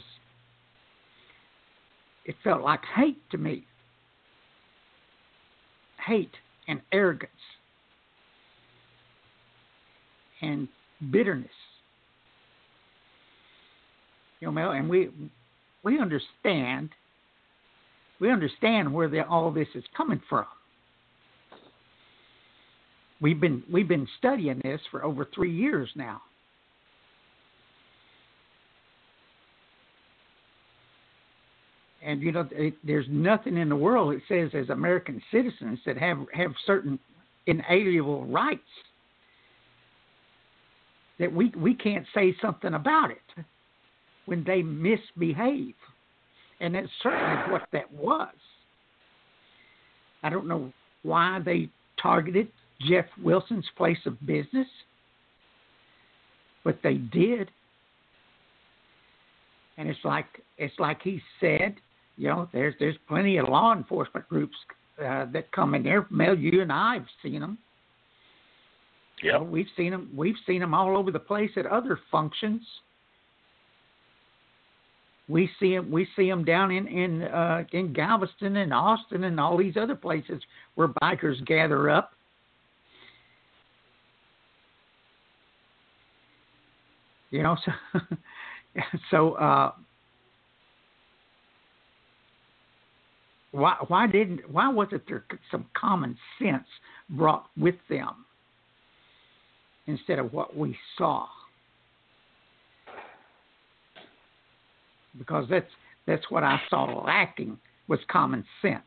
[2.25, 3.65] it felt like hate to me.
[6.07, 6.33] Hate
[6.69, 7.31] and arrogance
[10.41, 10.69] and
[11.11, 11.49] bitterness.
[14.41, 15.11] You know, and we
[15.83, 16.91] we understand
[18.21, 20.47] we understand where the, all this is coming from.
[23.21, 26.21] We've been we've been studying this for over three years now.
[32.05, 35.97] And you know, it, there's nothing in the world that says as American citizens that
[35.97, 36.99] have have certain
[37.47, 38.61] inalienable rights
[41.19, 43.45] that we we can't say something about it
[44.27, 45.75] when they misbehave,
[46.61, 48.35] and that's certainly what that was.
[50.23, 51.69] I don't know why they
[52.01, 52.49] targeted
[52.89, 54.69] Jeff Wilson's place of business,
[56.65, 57.51] but they did.
[59.77, 61.77] And it's like it's like he said,
[62.17, 64.57] you know, there's there's plenty of law enforcement groups
[64.99, 66.07] uh, that come in there.
[66.11, 67.59] Mel, you and I have seen them.
[69.23, 70.11] You know, we've seen them.
[70.15, 72.63] We've seen them all over the place at other functions.
[75.29, 75.91] We see them.
[75.91, 79.95] We see them down in in uh, in Galveston and Austin and all these other
[79.95, 80.43] places
[80.75, 82.13] where bikers gather up.
[87.31, 87.57] You know,
[87.93, 89.73] so so uh,
[93.55, 96.67] why why didn't why wasn't there some common sense
[97.11, 98.25] brought with them
[99.87, 101.27] instead of what we saw?
[105.17, 105.71] Because that's
[106.05, 108.83] that's what I saw lacking was common sense.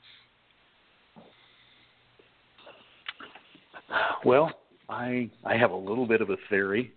[4.25, 4.51] Well,
[4.89, 6.91] I I have a little bit of a theory,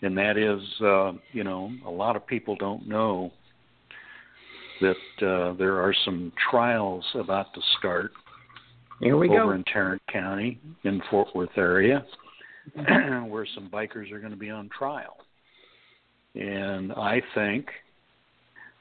[0.00, 3.30] and that is, uh, you know, a lot of people don't know
[4.82, 8.12] that uh, there are some trials about to start
[9.00, 9.50] Here we over go.
[9.52, 12.04] in Tarrant County in Fort Worth area,
[13.26, 15.16] where some bikers are going to be on trial,
[16.34, 17.66] and I think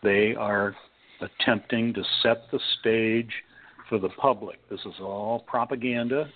[0.04, 0.76] they are
[1.22, 3.32] attempting to set the stage
[3.88, 4.58] for the public.
[4.70, 6.30] This is all propaganda.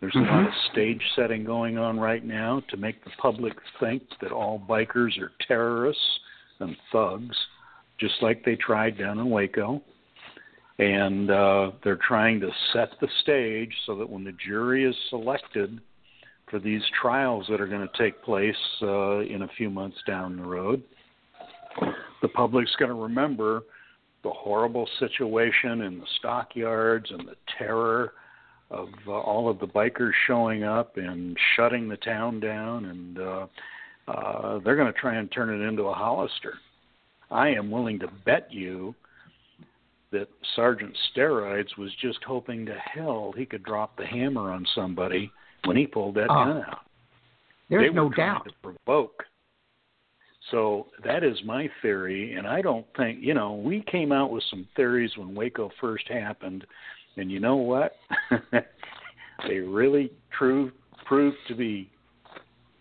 [0.00, 4.02] There's a lot of stage setting going on right now to make the public think
[4.20, 6.02] that all bikers are terrorists
[6.60, 7.36] and thugs,
[7.98, 9.82] just like they tried down in Waco.
[10.78, 15.80] And uh, they're trying to set the stage so that when the jury is selected
[16.50, 20.36] for these trials that are going to take place uh, in a few months down
[20.36, 20.82] the road,
[22.22, 23.62] the public's going to remember
[24.22, 28.12] the horrible situation in the stockyards and the terror
[28.70, 33.46] of uh, all of the bikers showing up and shutting the town down, and uh,
[34.08, 36.54] uh, they're going to try and turn it into a Hollister.
[37.30, 38.94] I am willing to bet you
[40.12, 45.30] that Sergeant Steroids was just hoping to hell he could drop the hammer on somebody
[45.64, 46.80] when he pulled that Oh, gun out.
[47.68, 48.44] There's they no doubt.
[48.44, 49.24] to provoke
[50.50, 54.44] So that is my theory, and I don't think you know we came out with
[54.48, 56.64] some theories when Waco first happened,
[57.16, 57.96] and you know what?
[59.48, 60.70] they really true
[61.04, 61.90] proved to be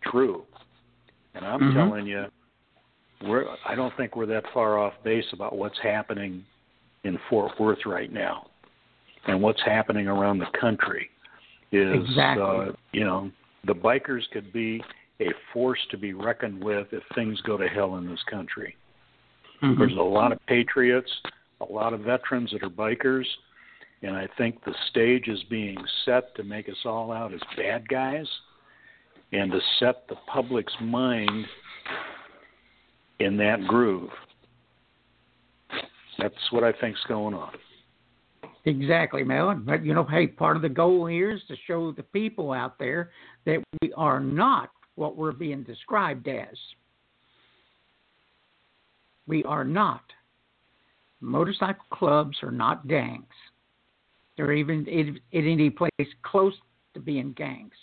[0.03, 0.45] true.
[1.33, 1.73] And I'm Mhm.
[1.73, 2.25] telling you,
[3.23, 6.43] we're I don't think we're that far off base about what's happening
[7.03, 8.47] in Fort Worth right now,
[9.27, 11.09] and what's happening around the country.
[11.71, 12.43] Is Exactly.
[12.43, 13.31] uh, you know
[13.65, 14.83] the bikers could be
[15.21, 18.75] a force to be reckoned with if things go to hell in this country.
[19.61, 19.77] Mhm.
[19.77, 21.11] There's a lot of patriots,
[21.61, 23.25] a lot of veterans that are bikers,
[24.01, 27.87] and I think the stage is being set to make us all out as bad
[27.87, 28.27] guys
[29.31, 31.47] and to set the public's mind
[33.19, 34.09] in that groove.
[36.17, 37.51] That's what I think's going on.
[38.65, 39.53] Exactly, Mel.
[39.55, 42.79] But you know, hey, part of the goal here is to show the people out
[42.79, 43.11] there
[43.45, 46.57] that we are not what we're being described as.
[49.27, 50.03] We are not.
[51.21, 53.25] Motorcycle clubs are not gangs.
[54.37, 55.91] They're even in any place
[56.23, 56.53] close
[56.93, 57.73] to being gangs.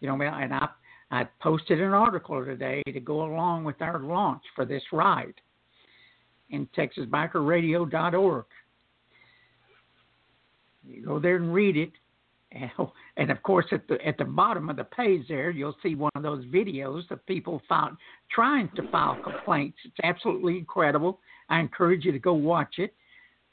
[0.00, 0.68] You know, and I
[1.10, 5.34] I posted an article today to go along with our launch for this ride
[6.50, 8.44] in TexasBikerRadio.org.
[10.86, 11.92] You go there and read it,
[13.16, 16.10] and, of course at the at the bottom of the page there, you'll see one
[16.14, 17.96] of those videos of people found,
[18.30, 19.76] trying to file complaints.
[19.84, 21.20] It's absolutely incredible.
[21.50, 22.94] I encourage you to go watch it,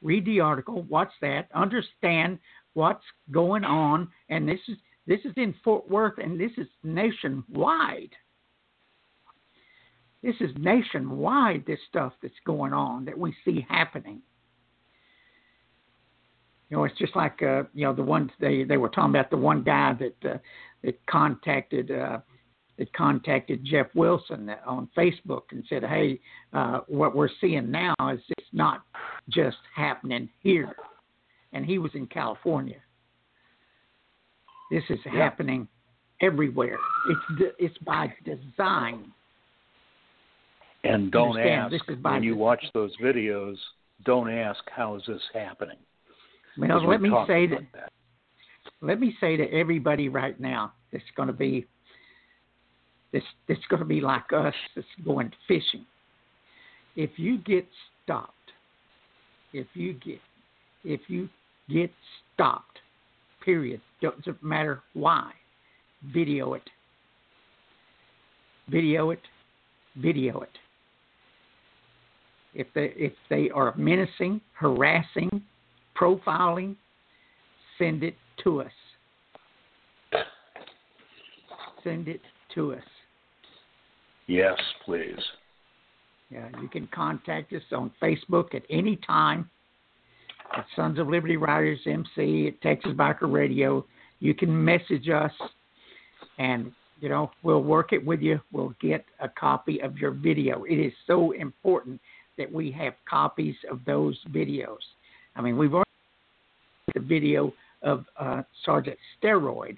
[0.02, 2.40] read the article, watch that, understand
[2.74, 8.12] what's going on, and this is this is in Fort Worth, and this is nationwide.
[10.24, 11.66] This is nationwide.
[11.68, 14.22] This stuff that's going on that we see happening.
[16.70, 19.30] You know, it's just like uh, you know the one they they were talking about
[19.30, 20.38] the one guy that uh,
[20.84, 22.20] that contacted uh,
[22.80, 26.20] that contacted Jeff Wilson on Facebook and said, "Hey,
[26.54, 28.82] uh, what we're seeing now is it's not
[29.30, 30.76] just happening here,"
[31.54, 32.78] and he was in California.
[34.70, 35.12] This is Yeah.
[35.12, 35.68] happening
[36.22, 36.80] everywhere.
[37.08, 39.12] It's de- it's by design.
[40.84, 43.58] And don't Understand, ask this is by when you the- watch those videos,
[44.04, 45.78] don't ask how is this happening.
[46.58, 47.92] Well, let me say about that
[48.82, 51.66] let me say to everybody right now it's going to be
[53.12, 55.86] this that's going to be like us that's going fishing
[56.96, 57.66] if you get
[58.04, 58.52] stopped
[59.54, 60.20] if you get
[60.84, 61.30] if you
[61.70, 61.92] get
[62.34, 62.80] stopped
[63.44, 65.32] period doesn't matter why
[66.14, 66.70] video it
[68.70, 69.22] video it
[69.98, 70.58] video it
[72.54, 75.42] if they if they are menacing harassing
[76.00, 76.76] profiling
[77.78, 78.72] send it to us.
[81.84, 82.22] Send it
[82.56, 82.84] to us.
[84.28, 85.20] Yes, please.
[86.32, 89.50] Yeah, you can contact us on Facebook at any time
[90.58, 93.86] at Sons of Liberty Riders MC at Texas Biker Radio.
[94.20, 95.32] You can message us
[96.38, 98.40] and you know, we'll work it with you.
[98.52, 100.64] We'll get a copy of your video.
[100.64, 102.00] It is so important
[102.38, 104.78] that we have copies of those videos.
[105.36, 105.86] I mean, we've already
[106.94, 109.78] the video of uh, Sergeant Steroid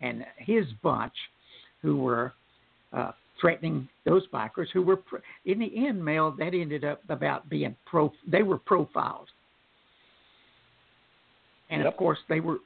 [0.00, 1.14] and his bunch
[1.82, 2.32] who were
[2.92, 7.48] uh, threatening those bikers who were pro- in the end Mel that ended up about
[7.48, 9.28] being pro they were profiled
[11.70, 11.92] and Yep.
[11.92, 12.58] of course they were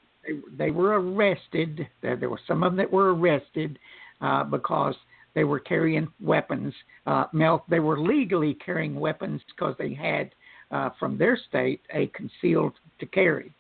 [0.57, 3.79] they, were arrested there, there were some of them that were arrested
[4.21, 4.95] uh, because
[5.35, 6.75] they were carrying weapons.
[7.07, 10.31] Uh, Mel they were legally carrying weapons because they had
[10.71, 13.53] uh, from their state a concealed to carry.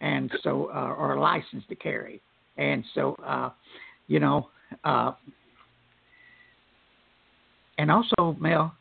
[0.00, 2.20] And so uh, or a license to carry.
[2.58, 3.50] And so uh,
[4.06, 4.48] you know
[4.84, 5.12] uh,
[7.78, 8.74] and also, Mel,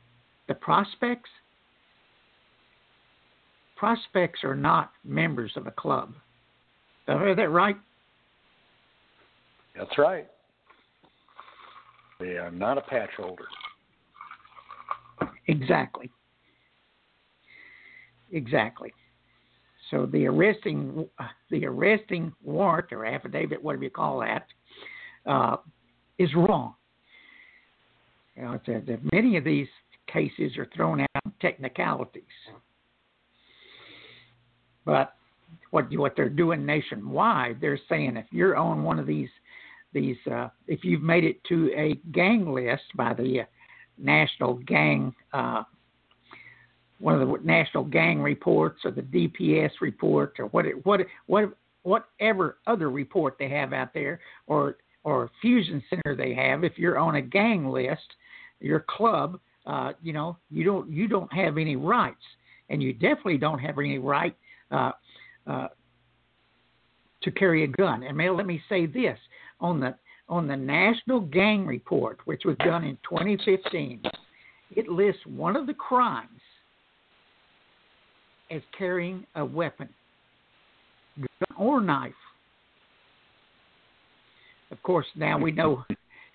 [0.48, 1.30] the prospects
[3.76, 6.14] prospects are not members of a club.
[7.08, 7.78] Did I hear that right?
[9.76, 10.28] That's right.
[12.20, 13.46] They are not a patch holder.
[15.48, 16.10] Exactly.
[18.32, 18.94] Exactly.
[19.92, 21.08] So the arresting
[21.52, 24.48] the arresting warrant or affidavit, whatever you call that,
[25.30, 25.58] uh,
[26.18, 26.74] is wrong.
[28.36, 29.68] You know, it's many of these
[30.12, 32.24] cases are thrown out technicalities.
[34.86, 35.14] But
[35.76, 39.30] what what they're doing nationwide, they're saying if you're on one of these
[39.94, 43.46] these uh, if you've made it to a gang list by the uh,
[43.98, 45.64] national gang uh,
[47.00, 52.58] one of the national gang reports or the DPS report or what what what whatever
[52.68, 57.16] other report they have out there or or fusion center they have if you're on
[57.16, 58.16] a gang list
[58.62, 62.24] your club, uh, you know, you don't you don't have any rights,
[62.70, 64.36] and you definitely don't have any right
[64.72, 64.92] uh,
[65.48, 65.68] uh,
[67.24, 68.04] to carry a gun.
[68.04, 69.18] And may let me say this
[69.60, 69.96] on the
[70.28, 74.02] on the National Gang Report, which was done in 2015,
[74.76, 76.42] it lists one of the crimes
[78.50, 79.88] as carrying a weapon,
[81.18, 82.14] gun or knife.
[84.72, 85.86] Of course, now we know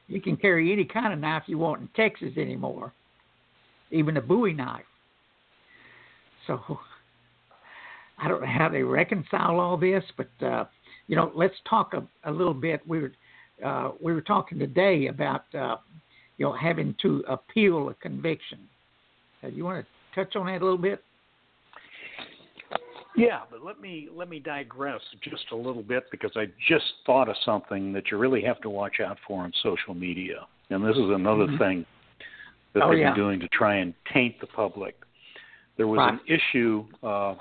[0.07, 2.93] you can carry any kind of knife you want in Texas anymore,
[3.91, 4.85] even a Bowie knife.
[6.47, 6.79] So
[8.21, 10.65] I don't know how they reconcile all this, but uh,
[11.07, 12.81] you know, let's talk a, a little bit.
[12.87, 13.13] We were
[13.65, 15.77] uh, we were talking today about uh,
[16.37, 18.59] you know having to appeal a conviction.
[19.43, 21.03] Uh, you want to touch on that a little bit?
[23.17, 27.29] Yeah, but let me let me digress just a little bit because I just thought
[27.29, 30.97] of something that you really have to watch out for on social media, and this
[30.97, 31.59] is another mm-hmm.
[31.59, 31.87] thing
[32.75, 33.11] that oh, they've yeah.
[33.11, 34.95] been doing to try and taint the public.
[35.77, 36.13] There was right.
[36.13, 36.85] an issue.
[37.03, 37.35] Uh,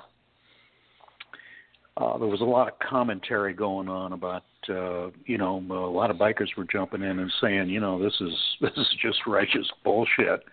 [2.00, 6.10] uh, there was a lot of commentary going on about, uh, you know, a lot
[6.10, 9.68] of bikers were jumping in and saying, you know, this is this is just righteous
[9.84, 10.44] bullshit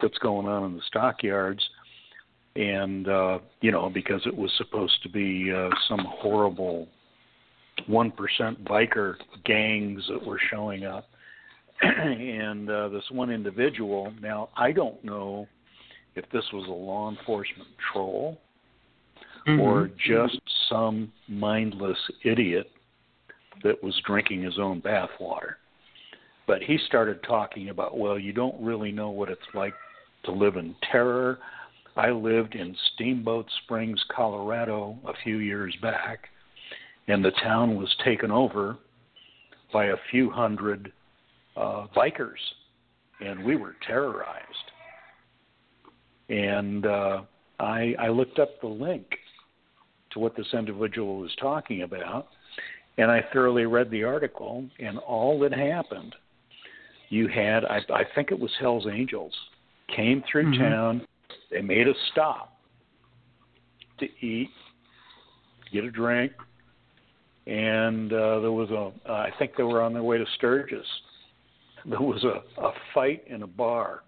[0.00, 1.62] that's going on in the stockyards
[2.56, 6.88] and uh, you know because it was supposed to be uh, some horrible
[7.86, 11.08] one percent biker gangs that were showing up,
[11.82, 14.12] and uh, this one individual.
[14.20, 15.46] Now I don't know
[16.14, 18.40] if this was a law enforcement troll
[19.46, 19.60] mm-hmm.
[19.60, 22.70] or just some mindless idiot
[23.62, 25.54] that was drinking his own bathwater.
[26.46, 29.74] But he started talking about, well, you don't really know what it's like
[30.24, 31.38] to live in terror.
[31.96, 36.28] I lived in Steamboat Springs, Colorado a few years back,
[37.08, 38.76] and the town was taken over
[39.72, 40.92] by a few hundred
[41.56, 42.42] uh, bikers,
[43.20, 44.44] and we were terrorized.
[46.28, 47.22] And uh,
[47.58, 49.06] I, I looked up the link
[50.16, 52.28] to what this individual was talking about,
[52.96, 56.14] and I thoroughly read the article, and all that happened,
[57.10, 59.34] you had, I, I think it was Hell's Angels,
[59.94, 60.62] came through mm-hmm.
[60.62, 61.06] town
[61.50, 62.58] they made a stop
[64.00, 64.50] to eat,
[65.72, 66.32] get a drink,
[67.46, 68.92] and uh, there was a.
[69.08, 70.86] Uh, I think they were on their way to Sturgis.
[71.84, 74.02] There was a, a fight in a bar,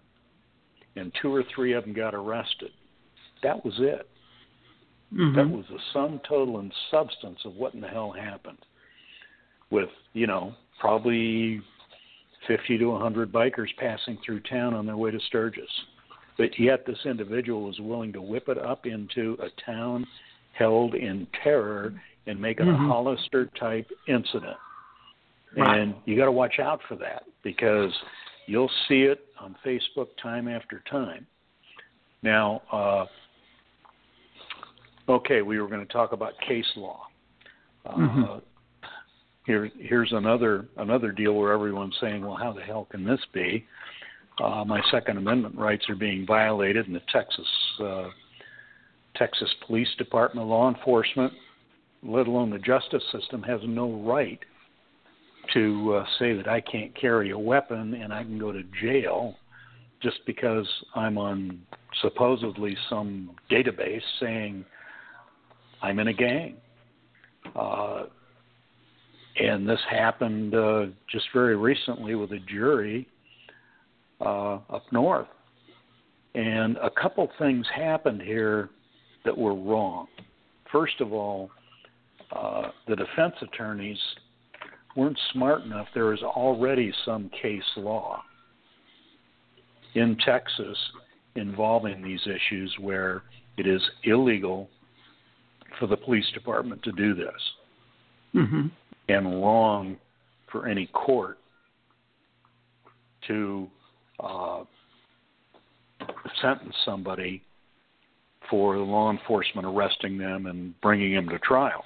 [0.97, 2.71] and two or three of them got arrested.
[3.41, 4.09] That was it.
[5.13, 5.35] Mm-hmm.
[5.35, 8.59] That was the sum total and substance of what in the hell happened.
[9.71, 11.61] With you know probably
[12.47, 15.69] fifty to hundred bikers passing through town on their way to Sturgis.
[16.37, 20.07] But yet, this individual was willing to whip it up into a town
[20.53, 21.93] held in terror
[22.27, 22.85] and make it mm-hmm.
[22.85, 24.57] a Hollister type incident.
[25.57, 25.79] Right.
[25.79, 27.91] And you got to watch out for that because
[28.45, 31.25] you'll see it on Facebook time after time.
[32.21, 33.05] Now, uh,
[35.09, 37.07] okay, we were going to talk about case law.
[37.85, 38.39] Uh, mm-hmm.
[39.45, 43.65] here, here's another another deal where everyone's saying, "Well, how the hell can this be?"
[44.41, 47.47] uh, my Second Amendment rights are being violated, and the Texas
[47.81, 48.09] uh,
[49.15, 51.33] Texas Police Department, law enforcement,
[52.03, 54.39] let alone the justice system, has no right
[55.53, 59.35] to uh, say that I can't carry a weapon and I can go to jail
[60.01, 61.59] just because I'm on
[62.01, 64.63] supposedly some database saying
[65.81, 66.57] I'm in a gang.
[67.55, 68.03] Uh,
[69.39, 73.07] and this happened uh, just very recently with a jury
[74.21, 75.27] uh, up north.
[76.35, 78.69] And a couple things happened here
[79.25, 80.07] that were wrong.
[80.71, 81.49] First of all,
[82.31, 83.97] uh, the defense attorneys
[84.95, 85.87] weren't smart enough.
[85.93, 88.21] There is already some case law
[89.95, 90.77] in Texas
[91.35, 93.23] involving these issues where
[93.57, 94.69] it is illegal
[95.79, 97.41] for the police department to do this
[98.35, 98.67] mm-hmm.
[99.07, 99.97] and wrong
[100.51, 101.37] for any court
[103.27, 103.67] to
[104.19, 104.63] uh,
[106.41, 107.43] sentence somebody
[108.49, 111.83] for law enforcement arresting them and bringing them to trial.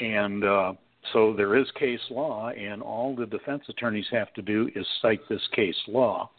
[0.00, 0.72] And uh,
[1.12, 5.20] so there is case law, and all the defense attorneys have to do is cite
[5.28, 6.30] this case law.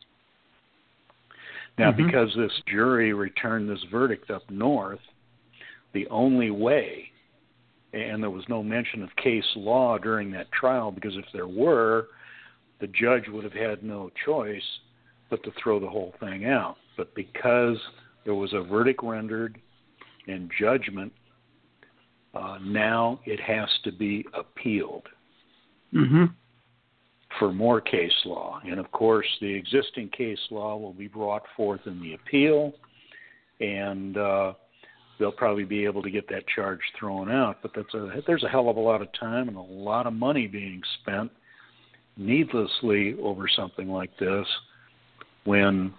[1.78, 2.06] Now, mm-hmm.
[2.06, 5.00] because this jury returned this verdict up north,
[5.94, 7.12] the only way,
[7.94, 12.08] and there was no mention of case law during that trial, because if there were,
[12.80, 14.62] the judge would have had no choice
[15.30, 16.78] but to throw the whole thing out.
[16.98, 17.78] But because
[18.26, 19.60] there was a verdict rendered
[20.28, 21.12] and judgment,
[22.34, 25.08] uh, now it has to be appealed.
[25.94, 26.24] Mm-hmm.
[27.38, 28.62] for more case law.
[28.64, 32.72] And of course, the existing case law will be brought forth in the appeal,
[33.60, 34.54] and uh,
[35.22, 37.60] they'll probably be able to get that charge thrown out.
[37.62, 40.14] But that's a there's a hell of a lot of time and a lot of
[40.14, 41.32] money being spent
[42.18, 44.46] needlessly over something like this
[45.46, 45.94] when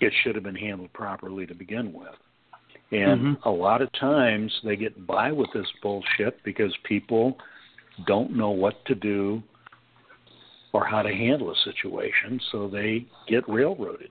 [0.00, 2.14] it should have been handled properly to begin with.
[2.92, 3.48] And Mm-hmm.
[3.48, 7.36] a lot of times they get by with this bullshit because people
[8.06, 9.42] don't know what to do
[10.72, 14.10] or how to handle a situation, so they get railroaded.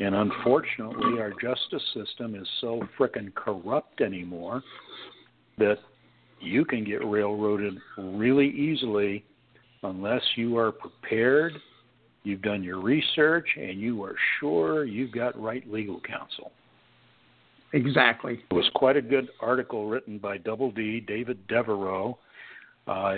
[0.00, 4.62] And unfortunately, our justice system is so frickin' corrupt anymore
[5.58, 5.78] that
[6.40, 9.24] you can get railroaded really easily
[9.82, 11.54] unless you are prepared,
[12.22, 16.52] you've done your research, and you are sure you've got right legal counsel.
[17.72, 18.40] Exactly.
[18.50, 22.18] It was quite a good article written by Double D, David Devereaux.
[22.86, 23.16] Uh,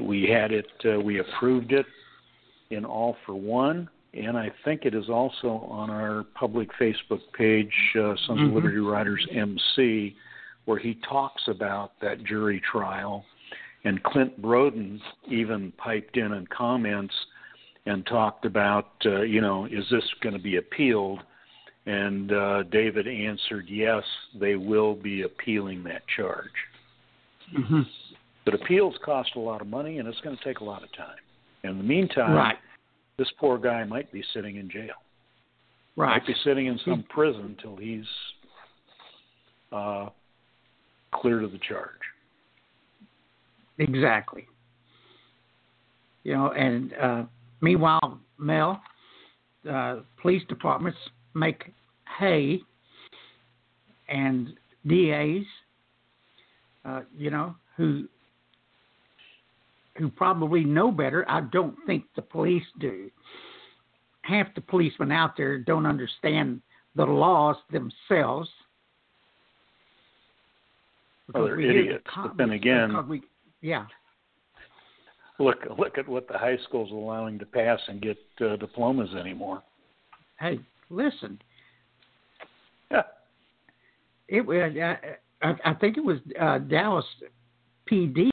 [0.00, 1.86] we had it, uh, we approved it
[2.70, 7.72] in All for One, and I think it is also on our public Facebook page,
[7.94, 8.54] uh, Sons of Mhm.
[8.54, 10.16] Liberty Riders MC,
[10.64, 13.24] where he talks about that jury trial.
[13.84, 17.14] And Clint Broden even piped in in comments
[17.86, 21.22] and talked about, uh, you know, is this going to be appealed?
[21.86, 24.04] And uh, David answered, yes,
[24.34, 26.52] they will be appealing that charge.
[27.50, 27.82] hmm
[28.44, 30.92] But appeals cost a lot of money, and it's going to take a lot of
[30.92, 31.16] time.
[31.64, 32.58] In the meantime, Right.
[33.18, 34.94] This poor guy might be sitting in jail.
[35.96, 36.20] Right.
[36.20, 38.04] Might be sitting in some prison until he's
[39.72, 40.08] uh,
[41.12, 41.90] clear to the charge.
[43.78, 44.46] Exactly.
[46.22, 47.22] You know, and uh,
[47.60, 48.80] meanwhile, Mel,
[49.68, 50.98] uh, police departments
[51.34, 51.72] make
[52.18, 52.60] hay,
[54.08, 54.48] and
[54.86, 55.44] DAs,
[56.84, 58.08] uh, you know, who
[59.98, 61.28] who probably know better.
[61.28, 63.10] I don't think the police do.
[64.22, 66.60] Half the policemen out there don't understand
[66.94, 68.48] the laws themselves.
[71.34, 73.22] Well, they're we hear the idiots, but then again- we,
[73.60, 73.86] yeah,
[75.40, 79.14] Look, look at what the high school's are allowing to pass and get uh, diplomas
[79.14, 79.62] anymore.
[80.40, 80.58] hey,
[80.90, 81.40] listen,
[82.90, 83.02] Yeah.
[84.26, 84.96] it was uh,
[85.46, 87.04] I, I think it was uh, Dallas
[87.90, 88.30] PD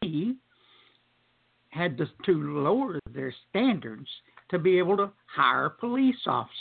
[1.76, 4.08] had to, to lower their standards
[4.50, 6.52] to be able to hire police officers.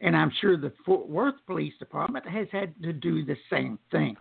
[0.00, 4.16] And I'm sure the Fort Worth Police Department has had to do the same thing.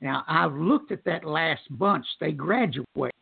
[0.00, 2.06] Now, I've looked at that last bunch.
[2.20, 3.12] They graduate.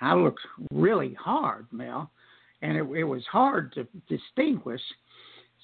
[0.00, 0.40] I looked
[0.72, 2.10] really hard, Mel,
[2.62, 4.80] and it, it was hard to distinguish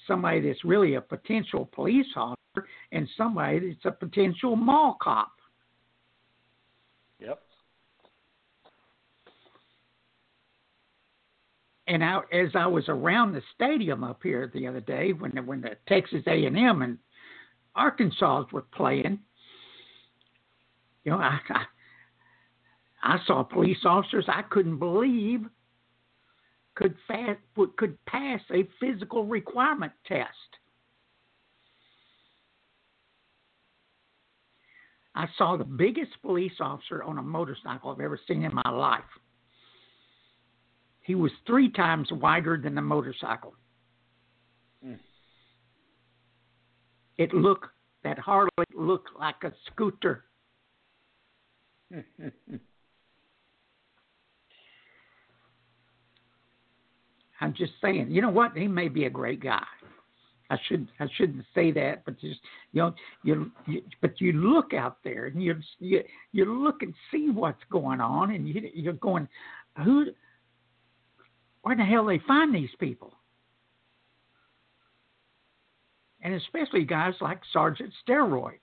[0.07, 5.31] somebody that's really a potential police officer and somebody that's a potential mall cop.
[7.19, 7.41] Yep.
[11.87, 15.41] And I, as I was around the stadium up here the other day when the,
[15.41, 16.97] when the Texas A&M and
[17.75, 19.19] Arkansas were playing,
[21.03, 21.63] you know, I, I
[23.01, 25.45] I saw police officers I couldn't believe
[26.75, 27.39] could fast,
[27.77, 30.29] could pass a physical requirement test.
[35.19, 39.03] I saw the biggest police officer on a motorcycle I've ever seen in my life.
[41.01, 43.53] He was three times wider than the motorcycle.
[44.81, 44.93] Hmm.
[47.17, 47.65] It looked
[48.05, 50.23] that Harley looked like a scooter.
[57.41, 58.55] I'm just saying, you know what?
[58.55, 59.65] He may be a great guy.
[60.49, 62.39] I should I shouldn't say that, but just
[62.71, 62.93] you know
[63.23, 67.63] you, you but you look out there and you you you look and see what's
[67.71, 69.27] going on, and you you're going,
[69.83, 70.07] who,
[71.61, 73.13] where the hell they find these people?
[76.21, 78.59] And especially guys like Sergeant Steroid.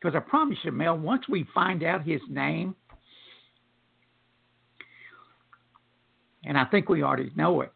[0.00, 2.74] Because I promise you, Mel, once we find out his name,
[6.44, 7.72] and I think we already know it,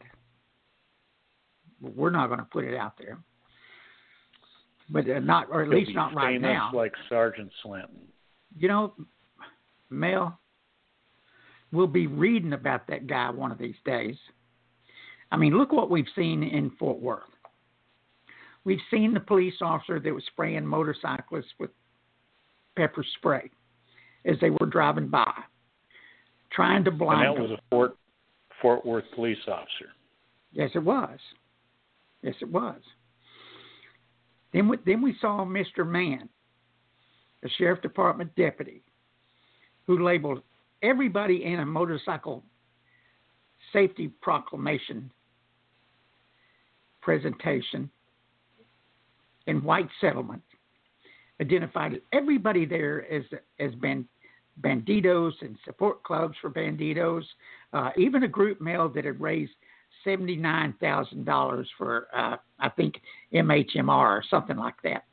[1.83, 3.19] we're not going to put it out there.
[4.89, 6.71] But uh, not, or at He'll least not right now.
[6.75, 8.01] like Sergeant Slanton.
[8.59, 8.95] You know,
[9.91, 10.39] Mel,
[11.73, 14.17] we'll be reading about that guy one of these days.
[15.31, 17.23] I mean, look what we've seen in Fort Worth.
[18.65, 21.71] We've seen the police officer that was spraying motorcyclists with
[22.77, 23.51] pepper spray
[24.25, 25.33] as they were driving by,
[26.53, 27.51] trying to And blind that them.
[27.51, 27.97] was a Fort
[28.61, 29.91] Fort Worth police officer.
[30.53, 31.19] Yes, it was.
[32.23, 32.81] Yes, it was.
[34.53, 35.87] Then we, then we saw Mr.
[35.87, 36.29] Mann,
[37.43, 38.83] a sheriff department deputy
[39.87, 40.43] who labeled
[40.83, 42.43] everybody in a motorcycle
[43.73, 45.11] safety proclamation
[47.01, 47.91] presentation
[49.47, 50.43] in white settlement
[51.41, 53.25] identified everybody there as
[53.59, 54.07] as band,
[54.61, 57.25] Bandidos and support clubs for Bandidos
[57.73, 59.53] uh, even a group mail that had raised
[60.05, 62.95] seventy nine thousand dollars for uh, I think
[63.33, 65.05] MHMR or something like that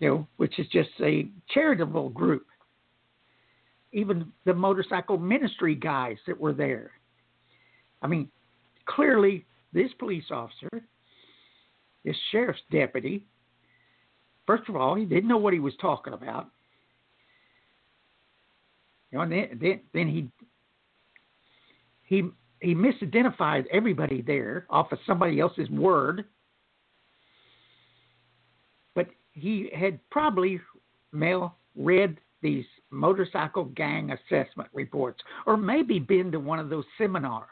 [0.00, 2.46] you know which is just a charitable group
[3.92, 6.90] even the motorcycle ministry guys that were there.
[8.00, 8.28] I mean,
[8.86, 10.70] clearly, this police officer,
[12.04, 13.26] this sheriff's deputy,
[14.46, 16.48] first of all, he didn't know what he was talking about.
[19.10, 20.28] You know, and then, then, then he
[22.04, 22.30] he
[22.62, 26.24] he misidentified everybody there off of somebody else's word.
[28.94, 30.60] But he had probably
[31.10, 37.46] Mel read these motorcycle gang assessment reports, or maybe been to one of those seminars.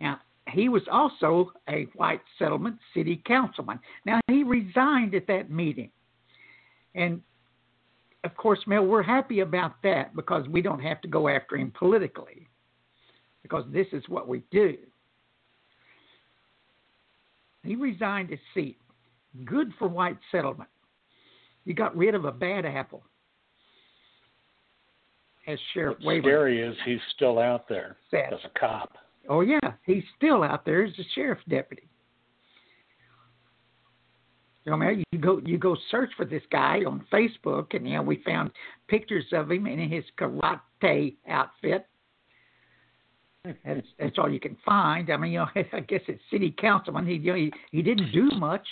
[0.00, 3.78] Now, he was also a white settlement city councilman.
[4.04, 5.90] Now, he resigned at that meeting.
[6.94, 7.22] And
[8.24, 11.72] of course, Mel, we're happy about that because we don't have to go after him
[11.76, 12.48] politically,
[13.42, 14.76] because this is what we do.
[17.62, 18.78] He resigned his seat.
[19.44, 20.68] Good for white settlement.
[21.64, 23.02] You got rid of a bad apple.
[25.46, 28.32] As Sheriff What's Waver scary is he's still out there said.
[28.32, 28.92] as a cop.
[29.28, 31.88] Oh yeah, he's still out there as a sheriff's deputy.
[34.70, 38.02] You know, you go you go search for this guy on Facebook, and you know
[38.02, 38.50] we found
[38.88, 41.86] pictures of him in his karate outfit.
[43.44, 45.10] That's that's all you can find.
[45.10, 47.06] I mean, you know, I guess it's city councilman.
[47.06, 48.66] He you know, he, he didn't do much.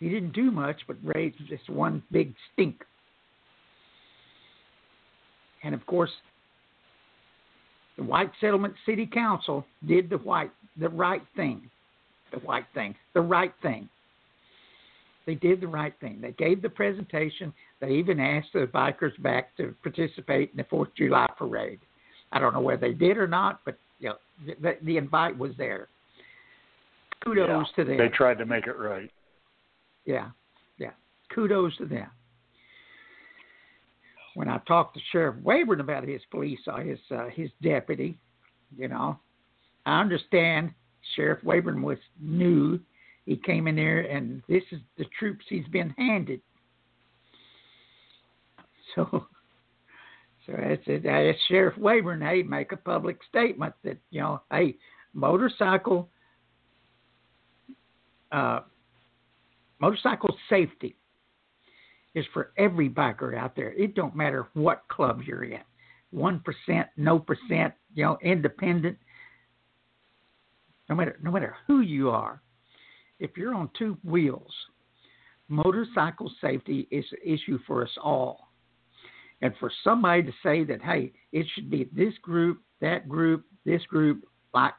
[0.00, 2.84] He didn't do much, but raised this one big stink.
[5.62, 6.10] And of course,
[7.96, 11.68] the White Settlement City Council did the white the right thing.
[12.32, 12.94] The white thing.
[13.14, 13.88] The right thing.
[15.26, 16.20] They did the right thing.
[16.22, 17.52] They gave the presentation.
[17.80, 21.80] They even asked the bikers back to participate in the Fourth of July parade.
[22.32, 24.14] I don't know whether they did or not, but you know,
[24.60, 25.88] the, the invite was there.
[27.24, 27.98] Kudos Yeah, to them.
[27.98, 29.10] They tried to make it right.
[30.04, 30.28] Yeah,
[30.78, 30.92] yeah.
[31.34, 32.08] Kudos to them.
[34.34, 38.16] When I talked to Sheriff Waybourn about his police, uh, his uh, his deputy,
[38.76, 39.18] you know,
[39.84, 40.72] I understand
[41.14, 42.80] Sheriff Waybourn was new.
[43.26, 46.40] He came in there, and this is the troops he's been handed.
[48.94, 49.26] So,
[50.46, 51.06] so that's it.
[51.06, 54.76] I asked Sheriff Waybourn, hey, make a public statement that you know, hey,
[55.12, 56.08] motorcycle.
[58.32, 58.60] Uh,
[59.78, 60.96] motorcycle safety
[62.14, 63.72] is for every biker out there.
[63.74, 65.60] It don't matter what club you're in.
[66.10, 68.96] One percent, no percent, you know, independent.
[70.88, 72.42] No matter no matter who you are,
[73.18, 74.52] if you're on two wheels,
[75.48, 78.48] motorcycle safety is an issue for us all.
[79.40, 83.82] And for somebody to say that, hey, it should be this group, that group, this
[83.82, 84.74] group, like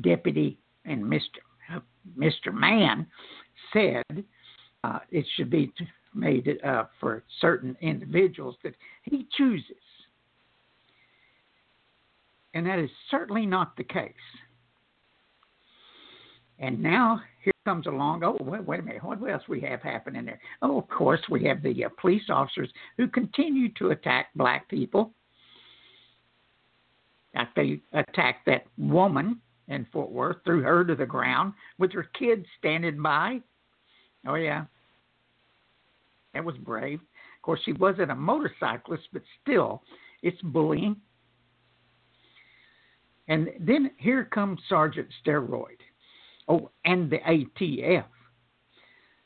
[0.00, 1.20] Deputy and Mr.
[1.74, 1.80] Uh,
[2.16, 2.52] Mr.
[2.52, 3.06] Mann
[3.72, 4.24] said,
[4.84, 5.72] uh, it should be
[6.14, 9.76] made uh, for certain individuals that he chooses.
[12.54, 14.12] And that is certainly not the case.
[16.58, 18.24] And now here comes along.
[18.24, 19.04] Oh, wait, wait a minute.
[19.04, 20.40] What else we have happening there?
[20.62, 25.12] Oh, of course, we have the uh, police officers who continue to attack black people.
[27.54, 32.46] They attacked that woman in Fort Worth, threw her to the ground with her kids
[32.58, 33.40] standing by.
[34.26, 34.64] Oh yeah,
[36.32, 37.00] that was brave.
[37.00, 39.82] Of course, she wasn't a motorcyclist, but still,
[40.22, 40.96] it's bullying.
[43.28, 45.80] And then here comes Sergeant Steroid.
[46.48, 48.04] Oh, and the ATF,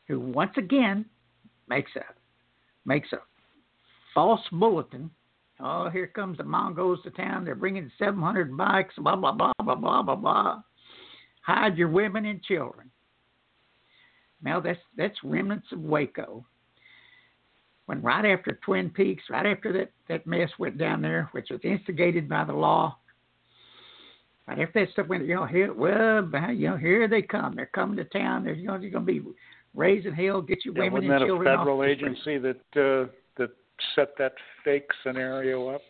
[0.09, 1.05] who once again
[1.69, 2.01] makes a
[2.87, 3.19] makes a
[4.15, 5.11] false bulletin.
[5.61, 7.45] Oh, here comes the Mongols to town.
[7.45, 8.95] They're bringing 700 bikes.
[8.97, 10.63] Blah blah blah blah blah blah blah.
[11.43, 12.91] Hide your women and children.
[14.43, 16.45] Now that's that's remnants of Waco.
[17.87, 21.61] When right after Twin Peaks, right after that that mess went down there, which was
[21.65, 22.97] instigated by the law,
[24.51, 26.23] After that stuff went, you know, here, well,
[26.53, 27.55] you know, here they come.
[27.57, 28.45] They're coming to town.
[28.45, 29.23] They're, you know, they're going to be
[29.75, 32.07] raising hell, get your Yeah, women wasn't and that a children off federal the street.
[32.09, 33.51] agency that uh, that
[33.95, 34.33] set that
[34.65, 35.83] fake scenario up?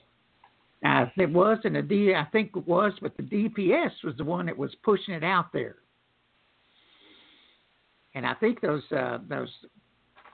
[0.84, 4.24] Uh, it was, and the D, I think it was, but the DPS was the
[4.24, 5.76] one that was pushing it out there.
[8.14, 9.50] and I think those uh, those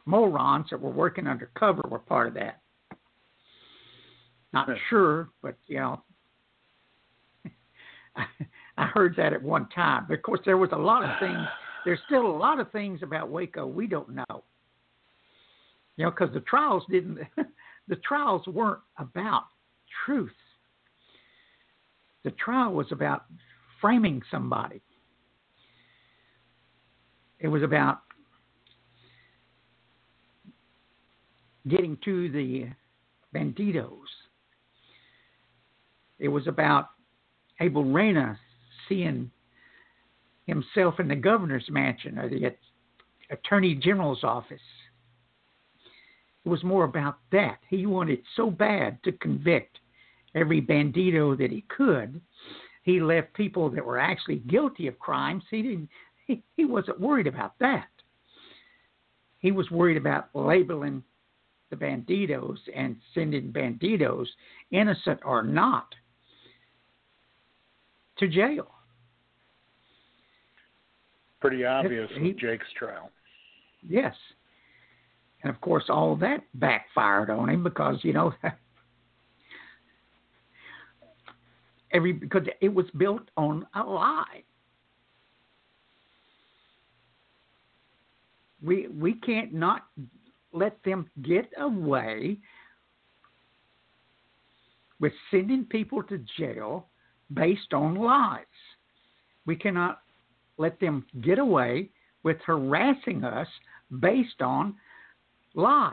[0.06, 2.60] morons that were working undercover were part of that.
[4.52, 6.02] Not sure, but you know,
[8.78, 10.06] I heard that at one time.
[10.08, 11.46] But of course, there was a lot of things.
[11.84, 14.42] There's still a lot of things about Waco we don't know.
[15.96, 17.18] You know, because the trials didn't.
[17.88, 19.44] the trials weren't about
[20.04, 20.32] truth.
[22.24, 23.26] The trial was about
[23.80, 24.82] framing somebody.
[27.38, 28.00] It was about
[31.68, 32.66] getting to the
[33.34, 33.90] Bandidos.
[36.18, 36.88] It was about
[37.60, 38.38] Abel Reyna
[38.88, 39.30] seeing
[40.46, 42.54] himself in the governor's mansion or the
[43.30, 44.60] attorney general's office.
[46.44, 47.58] It was more about that.
[47.68, 49.78] He wanted so bad to convict
[50.34, 52.20] every Bandido that he could.
[52.84, 55.42] He left people that were actually guilty of crimes.
[55.50, 55.88] He didn't.
[56.26, 57.88] He, he wasn't worried about that.
[59.38, 61.02] He was worried about labeling
[61.70, 64.26] the Bandidos and sending Bandidos,
[64.70, 65.94] innocent or not,
[68.18, 68.68] to jail.
[71.40, 73.10] Pretty obvious he, with Jake's trial.
[73.86, 74.14] Yes.
[75.42, 78.32] And of course, all of that backfired on him because, you know,
[81.92, 84.42] every because it was built on a lie.
[88.62, 89.84] We we can't not
[90.52, 92.38] let them get away
[94.98, 96.88] with sending people to jail
[97.32, 98.44] based on lies.
[99.46, 100.00] We cannot
[100.58, 101.90] let them get away
[102.22, 103.48] with harassing us
[104.00, 104.74] based on
[105.54, 105.92] lies.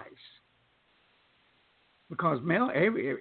[2.10, 3.18] Because Mel, every,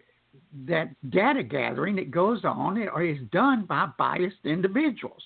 [0.66, 5.22] that data gathering that goes on is done by biased individuals.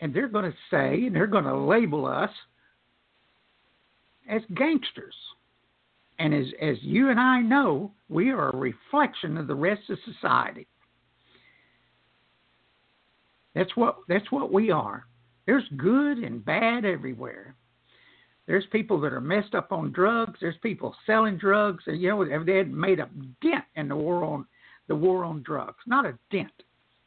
[0.00, 2.30] And they're going to say, and they're going to label us
[4.28, 5.14] as gangsters.
[6.18, 9.98] And as, as you and I know, we are a reflection of the rest of
[10.04, 10.66] society.
[13.54, 15.06] That's what that's what we are.
[15.46, 17.54] There's good and bad everywhere.
[18.46, 20.38] There's people that are messed up on drugs.
[20.40, 21.84] There's people selling drugs.
[21.86, 23.08] And, you know, they had made a
[23.40, 24.46] dent in the war on
[24.86, 25.78] the war on drugs.
[25.86, 26.52] Not a dent.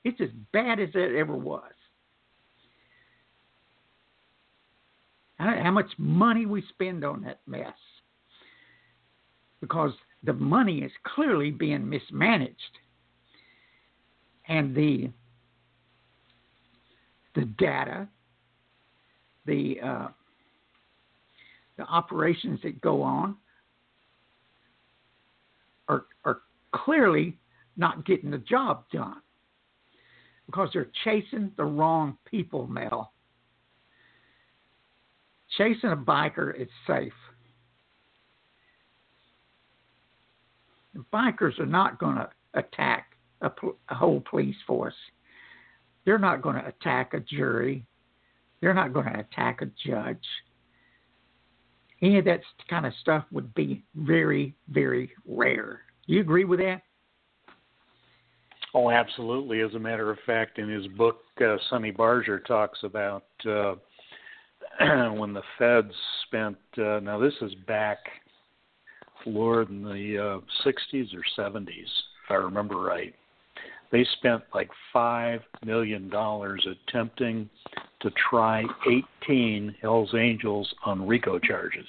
[0.03, 1.71] It's as bad as it ever was.
[5.37, 7.75] How much money we spend on that mess?
[9.61, 9.91] Because
[10.23, 12.77] the money is clearly being mismanaged,
[14.47, 15.09] and the
[17.35, 18.07] the data,
[19.45, 20.07] the uh,
[21.77, 23.35] the operations that go on
[25.87, 26.39] are, are
[26.73, 27.37] clearly
[27.77, 29.21] not getting the job done
[30.47, 33.11] because they're chasing the wrong people, Mel.
[35.57, 37.13] Chasing a biker is safe.
[41.13, 43.51] Bikers are not going to attack a,
[43.89, 44.95] a whole police force.
[46.05, 47.85] They're not going to attack a jury.
[48.61, 50.23] They're not going to attack a judge
[52.01, 55.81] any of that kind of stuff would be very, very rare.
[56.07, 56.81] Do you agree with that?
[58.73, 59.61] Oh, absolutely.
[59.61, 63.75] As a matter of fact, in his book, uh, Sonny Barger talks about uh,
[65.13, 65.93] when the feds
[66.27, 66.57] spent.
[66.77, 67.97] Uh, now, this is back,
[69.27, 73.13] Lord, in the uh, 60s or 70s, if I remember right.
[73.91, 77.49] They spent like five million dollars attempting
[78.01, 78.63] to try
[79.23, 81.87] 18 Hells Angels on RICO charges.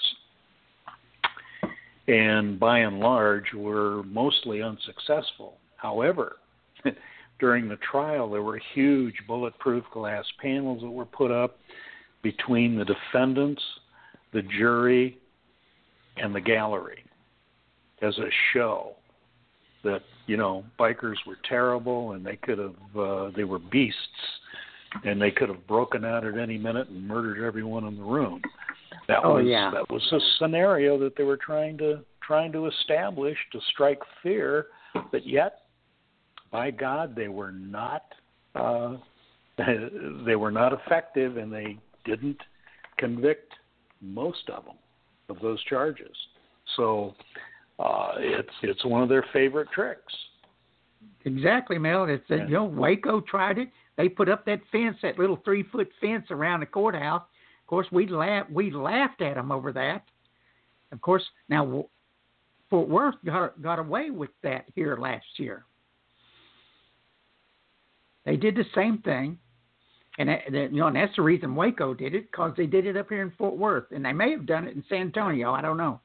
[2.07, 5.59] And by and large, were mostly unsuccessful.
[5.76, 6.36] However,
[7.41, 11.59] during the trial, there were huge bulletproof glass panels that were put up
[12.22, 13.62] between the defendants,
[14.32, 15.18] the jury,
[16.16, 17.05] and the gallery
[18.03, 18.92] as a show
[19.84, 23.96] that you know bikers were terrible and they could have uh, they were beasts
[25.05, 28.40] and they could have broken out at any minute and murdered everyone in the room.
[29.07, 29.70] That oh, was yeah.
[29.72, 34.66] that was a scenario that they were trying to trying to establish to strike fear,
[35.11, 35.61] but yet,
[36.53, 38.03] by God, they were not
[38.55, 38.96] uh,
[40.26, 42.38] they were not effective, and they didn't
[42.99, 43.53] convict
[44.01, 44.76] most of them
[45.28, 46.14] of those charges.
[46.76, 47.14] So
[47.79, 50.12] uh, it's it's one of their favorite tricks.
[51.24, 52.05] Exactly, Mel.
[52.05, 52.47] It's yeah.
[52.47, 53.68] you know Waco tried it.
[53.97, 57.22] They put up that fence, that little three foot fence around the courthouse.
[57.62, 60.05] Of course, we laughed we laughed at them over that.
[60.93, 61.87] Of course, now
[62.70, 65.64] Fort Worth got got away with that here last year.
[68.24, 69.39] They did the same thing.
[70.18, 72.87] And that, that, you know, and that's the reason Waco did it because they did
[72.87, 75.53] it up here in Fort Worth, and they may have done it in San Antonio.
[75.53, 76.01] I don't know.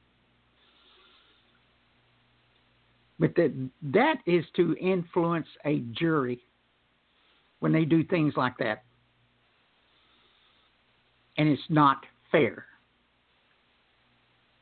[3.18, 6.40] But that that is to influence a jury
[7.60, 8.82] when they do things like that,
[11.38, 12.66] and it's not fair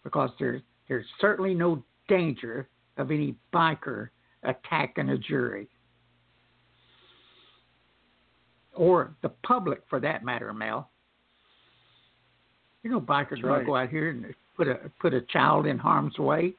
[0.04, 4.10] because there's there's certainly no danger of any biker
[4.42, 5.68] attacking a jury
[8.74, 10.90] or the public for that matter, Mel.
[12.82, 13.60] You know, bikers right.
[13.60, 14.26] to go out here and
[14.56, 16.54] put a put a child in harm's way.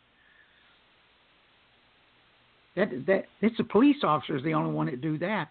[2.76, 5.49] That that it's the police officers the only one that do that.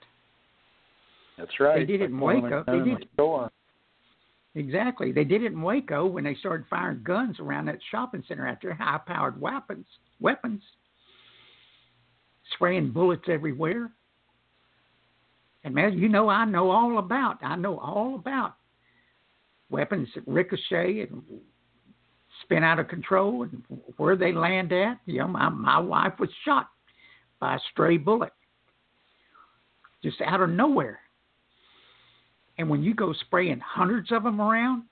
[1.39, 1.79] That's right.
[1.79, 2.65] They did it in Waco.
[2.67, 3.51] They did- store.
[4.55, 5.13] Exactly.
[5.13, 8.59] They did it in Waco when they started firing guns around that shopping center out
[8.61, 9.87] there, high powered weapons
[10.21, 10.63] weapons.
[12.55, 13.91] Spraying bullets everywhere.
[15.65, 18.57] And man, you know I know all about I know all about
[19.71, 21.23] weapons that ricochet and
[22.43, 23.63] spin out of control and
[23.97, 24.99] where they land at.
[25.07, 26.69] You know, my my wife was shot
[27.43, 28.33] by a stray bullet.
[30.01, 31.01] Just out of nowhere.
[32.57, 34.85] And when you go spraying hundreds of them around,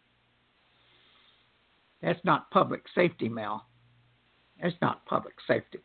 [2.02, 3.66] that's not public safety, Mel.
[4.60, 5.78] That's not public safety.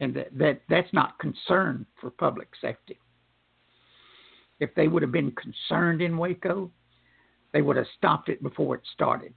[0.00, 2.98] And that, that that's not concern for public safety.
[4.60, 6.70] If they would have been concerned in Waco,
[7.52, 9.34] they would have stopped it before it started.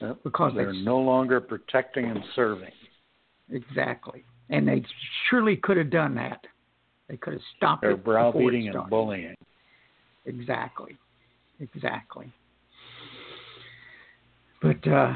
[0.00, 0.18] Yep.
[0.24, 2.72] Because They're no longer protecting and serving.
[3.50, 4.24] Exactly.
[4.48, 4.84] And they
[5.28, 6.44] surely could have done that.
[7.08, 9.34] They could have stopped They're it before it browbeating and bullying.
[10.26, 10.96] Exactly.
[11.60, 12.32] Exactly.
[14.62, 15.14] But uh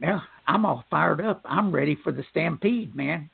[0.00, 1.40] yeah, I'm all fired up.
[1.44, 3.30] I'm ready for the stampede, man.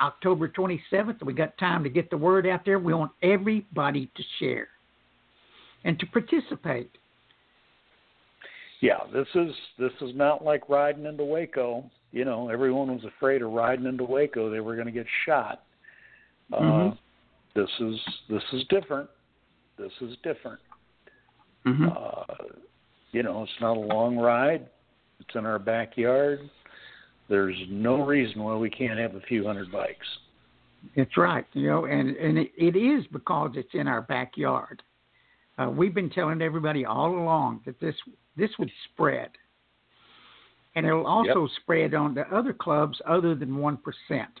[0.00, 2.78] October 27th, we got time to get the word out there.
[2.78, 4.68] We want everybody to share
[5.84, 6.90] and to participate.
[8.82, 11.88] Yeah, this is this is not like riding into Waco.
[12.10, 15.62] You know, everyone was afraid of riding into Waco; they were going to get shot.
[16.52, 16.98] Uh, Mhm.
[17.54, 19.08] this is this is different.
[19.78, 20.60] This is different.
[21.64, 21.88] Mm-hmm.
[21.96, 22.58] Uh,
[23.12, 24.68] you know, it's not a long ride.
[25.20, 26.50] It's in our backyard.
[27.28, 30.06] There's no reason why we can't have a few hundred bikes.
[30.96, 31.46] That's right.
[31.52, 34.82] You know, and and it, it is because it's in our backyard.
[35.58, 37.94] Uh, we've been telling everybody all along that this
[38.36, 39.30] this would spread,
[40.74, 44.40] and it'll also spread on to other clubs other than one percent.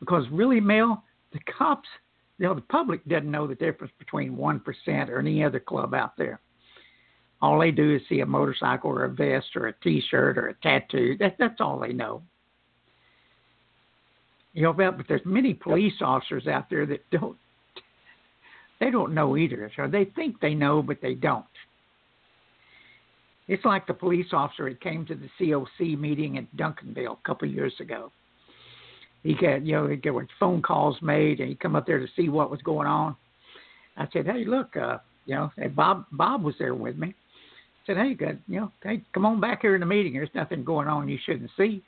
[0.00, 1.88] Because really, Mel, the cops,
[2.38, 5.94] you know, the public doesn't know the difference between one percent or any other club
[5.94, 6.40] out there.
[7.40, 10.54] All they do is see a motorcycle or a vest or a T-shirt or a
[10.54, 11.16] tattoo.
[11.18, 12.22] That, that's all they know.
[14.54, 17.36] You know, but but there's many police officers out there that don't.
[18.84, 19.72] They don't know either.
[19.74, 21.46] So they think they know, but they don't.
[23.48, 27.48] It's like the police officer that came to the COC meeting at Duncanville a couple
[27.48, 28.12] of years ago.
[29.22, 32.06] He got, you know, there were phone calls made, and he come up there to
[32.14, 33.16] see what was going on.
[33.96, 37.08] I said, "Hey, look, uh, you know, and Bob Bob was there with me.
[37.08, 40.12] I said, "Hey, good, you know, hey, come on back here in the meeting.
[40.12, 41.82] There's nothing going on you shouldn't see."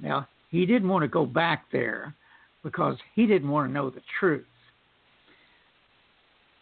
[0.00, 2.14] Now, he didn't want to go back there
[2.62, 4.44] because he didn't want to know the truth.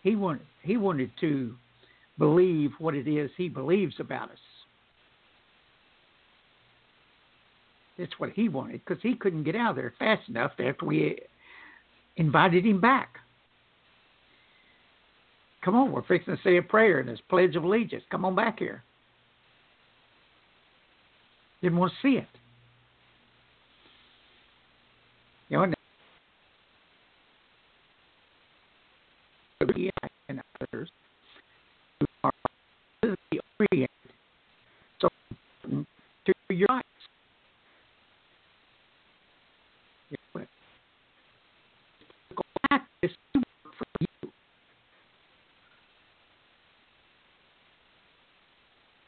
[0.05, 1.55] He wanted he wanted to
[2.19, 4.39] believe what it is he believes about us.
[7.99, 11.19] That's what he wanted because he couldn't get out of there fast enough after we
[12.17, 13.17] invited him back.
[15.65, 18.05] Come on, we're fixing to say a prayer in this Pledge of Allegiance.
[18.11, 18.85] Come on back here.
[21.63, 22.27] Didn't want to see it.
[25.49, 25.75] You know, and
[30.29, 30.91] and others
[32.01, 32.33] who are
[33.01, 33.91] politically oriented
[35.01, 35.09] so
[35.63, 35.89] important
[36.55, 36.89] to your rights.
[40.11, 40.17] You
[42.37, 43.43] go back this for
[44.01, 44.31] you.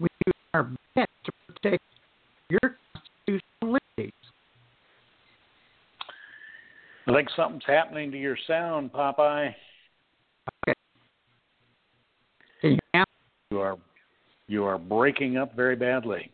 [0.00, 1.82] We do our best to protect
[2.50, 4.12] your constitutional liberties.
[7.08, 9.54] I think something's happening to your sound, Popeye.
[12.60, 13.04] Can you hear me?
[13.52, 13.78] You are
[14.48, 16.32] you are breaking up very badly.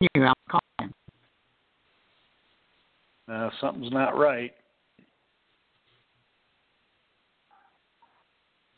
[0.00, 0.92] Continue, I'll call in.
[3.32, 4.52] Uh, something's not right.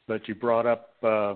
[0.07, 1.35] But you brought up uh,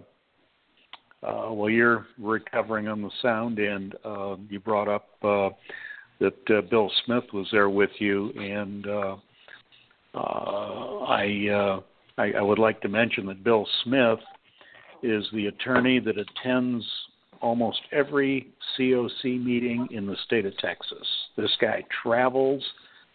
[1.24, 5.51] uh, while you're recovering on the sound end, uh, you brought up uh,
[6.20, 9.16] that uh, Bill Smith was there with you, and uh,
[10.14, 11.80] uh, I, uh,
[12.18, 14.18] I I would like to mention that Bill Smith
[15.03, 16.84] is the attorney that attends
[17.40, 21.07] almost every COC meeting in the state of Texas.
[21.36, 22.64] This guy travels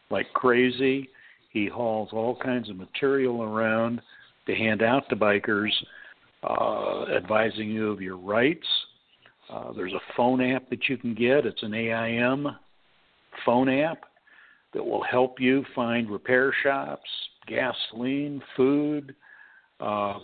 [0.10, 1.10] like crazy.
[1.52, 4.02] He hauls all kinds of material around
[4.46, 5.72] to hand out to bikers,
[6.44, 8.68] uh, advising you of your rights.
[9.50, 11.46] Uh, there's a phone app that you can get.
[11.46, 12.48] It's an AIM
[13.46, 14.04] phone app
[14.74, 17.10] that will help you find repair shops,
[17.48, 19.16] gasoline, food.
[19.80, 20.20] Uh,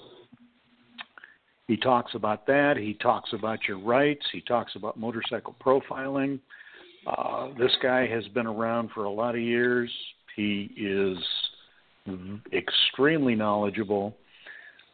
[1.67, 2.77] he talks about that.
[2.77, 4.25] He talks about your rights.
[4.31, 6.39] He talks about motorcycle profiling.
[7.05, 9.91] Uh, this guy has been around for a lot of years.
[10.35, 11.17] He is
[12.53, 14.15] extremely knowledgeable,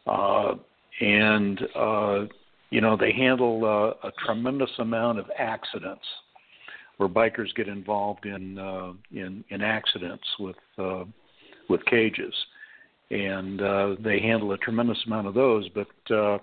[0.06, 0.54] uh,
[1.00, 2.24] and uh,
[2.70, 6.04] you know they handle uh, a tremendous amount of accidents
[6.96, 11.04] where bikers get involved in uh, in, in accidents with uh,
[11.68, 12.34] with cages,
[13.10, 15.68] and uh, they handle a tremendous amount of those.
[15.70, 16.38] But uh,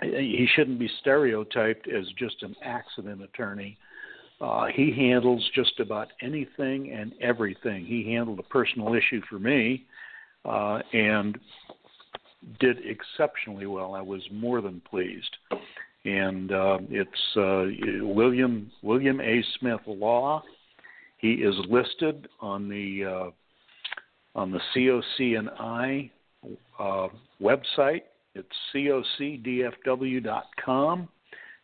[0.00, 3.76] he shouldn't be stereotyped as just an accident attorney.
[3.78, 3.91] Uh,
[4.74, 7.84] he handles just about anything and everything.
[7.84, 9.84] He handled a personal issue for me,
[10.44, 11.38] uh, and
[12.58, 13.94] did exceptionally well.
[13.94, 15.36] I was more than pleased
[16.04, 17.64] and uh, it's uh,
[18.04, 19.44] William William A.
[19.58, 20.42] Smith Law.
[21.18, 23.30] He is listed on the uh,
[24.34, 26.10] on the C O C COCNI
[26.78, 27.08] uh,
[27.40, 28.02] website.
[28.34, 29.78] It's cocdfw.com.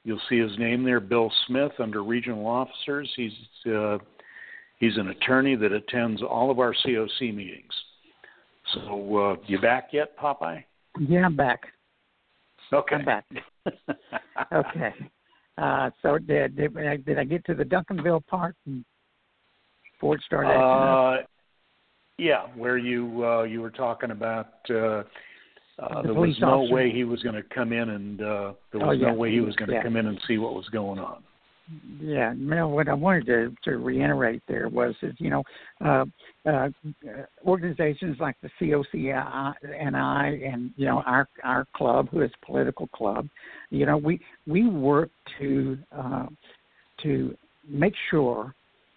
[0.09, 3.13] You'll see his name there, Bill Smith, under regional officers.
[3.15, 3.35] He's
[3.71, 3.99] uh,
[4.79, 7.75] he's an attorney that attends all of our COC meetings.
[8.73, 10.65] So, uh, you back yet, Popeye?
[10.99, 11.61] Yeah, I'm back.
[12.73, 12.95] Okay.
[12.95, 13.27] I'm back.
[14.51, 14.95] okay.
[15.59, 18.87] Uh, so did did I, did I get to the Duncanville part and
[20.01, 20.59] Ford started?
[20.59, 21.25] Uh,
[22.17, 25.03] yeah, where you uh, you were talking about uh,
[25.79, 26.75] uh, The there was no officer.
[26.75, 29.09] way he was going to come in and uh, there Oh, was yeah.
[29.09, 29.83] no way he was going to Yeah.
[29.83, 31.23] come in and see what was going on.
[32.01, 35.43] Yeah, Mel, what I wanted to, to reiterate there was, is, you know,
[35.85, 36.07] uh,
[36.49, 36.71] uh,
[37.45, 42.47] organizations like the COCI and I, and you know, our our club, who is a
[42.47, 43.29] political club,
[43.69, 46.27] you know, we we work to uh,
[47.03, 47.37] to
[47.69, 48.55] make sure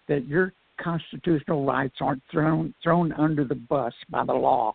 [0.08, 4.74] that your constitutional rights aren't thrown thrown under the bus by the law.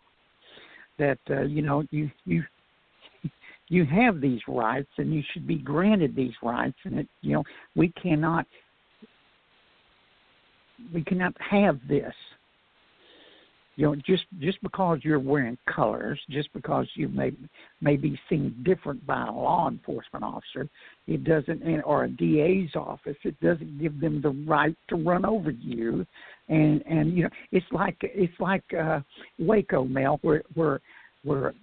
[0.99, 2.43] That uh, you know, you you
[3.69, 7.43] you have these rights and you should be granted these rights and it you know
[7.75, 8.45] we cannot
[10.93, 12.13] we cannot have this.
[13.75, 17.31] You know just just because you're wearing colors just because you may
[17.79, 20.67] may be seen different by a law enforcement officer
[21.07, 25.51] it doesn't or a DA's office it doesn't give them the right to run over
[25.51, 26.07] you
[26.49, 28.99] and and you know it's like it's like uh
[29.39, 30.79] Waco Mel where where
[31.23, 31.53] where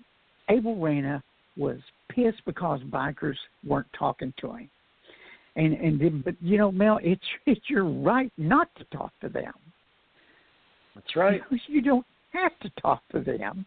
[0.51, 1.23] Abel Reyna
[1.57, 1.79] was
[2.11, 4.71] pissed because bikers weren't talking to him.
[5.57, 9.29] And and then, but you know, Mel, it's it's your right not to talk to
[9.29, 9.53] them.
[10.95, 11.41] That's right.
[11.69, 13.65] You don't have to talk to them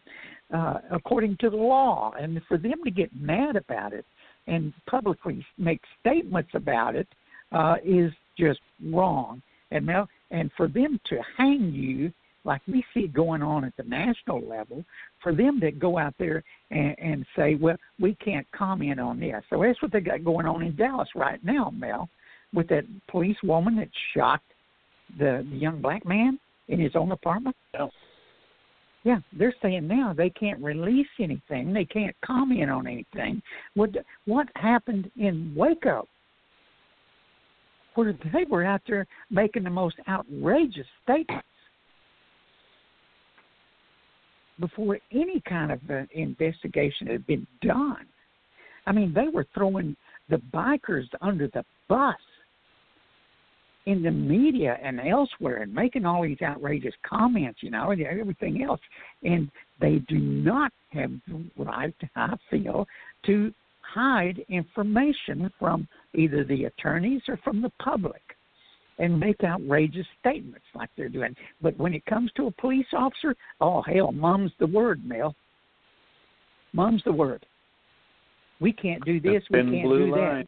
[0.54, 4.04] uh, according to the law, and for them to get mad about it
[4.46, 7.08] and publicly make statements about it
[7.52, 8.60] uh, is just
[8.92, 9.42] wrong.
[9.70, 12.12] And Mel, and for them to hang you
[12.44, 14.84] like we see going on at the national level,
[15.22, 19.42] for them to go out there and, and say, "Well, we can't comment on this,"
[19.50, 22.08] so that's what they got going on in Dallas right now, Mel,
[22.54, 24.40] with that police woman that shot
[25.18, 27.56] the, the young black man in his own apartment.
[27.74, 27.88] Yeah.
[29.04, 31.72] Yeah, they're saying now they can't release anything.
[31.72, 33.40] They can't comment on anything.
[33.74, 33.90] What
[34.26, 36.06] what happened in Waco?
[37.94, 41.46] Where they were out there making the most outrageous statements
[44.60, 48.06] before any kind of uh, investigation had been done.
[48.86, 49.96] I mean, they were throwing
[50.28, 52.16] the bikers under the bus
[53.86, 58.62] in the media and elsewhere and making all these outrageous comments, you know, and everything
[58.62, 58.80] else.
[59.22, 62.86] And they do not have the right, I feel,
[63.26, 63.52] to
[63.92, 68.22] hide information from either the attorneys or from the public
[68.98, 71.34] and make outrageous statements like they're doing.
[71.62, 75.34] But when it comes to a police officer, oh hell, mum's the word, Mel.
[76.72, 77.46] Mum's the word.
[78.60, 79.42] We can't do this.
[79.50, 80.44] We can't do that.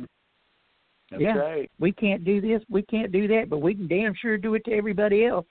[1.10, 1.38] That's Yeah.
[1.38, 1.70] right.
[1.78, 2.62] We can't do this.
[2.68, 3.48] We can't do that.
[3.48, 5.46] But we can damn sure do it to everybody else.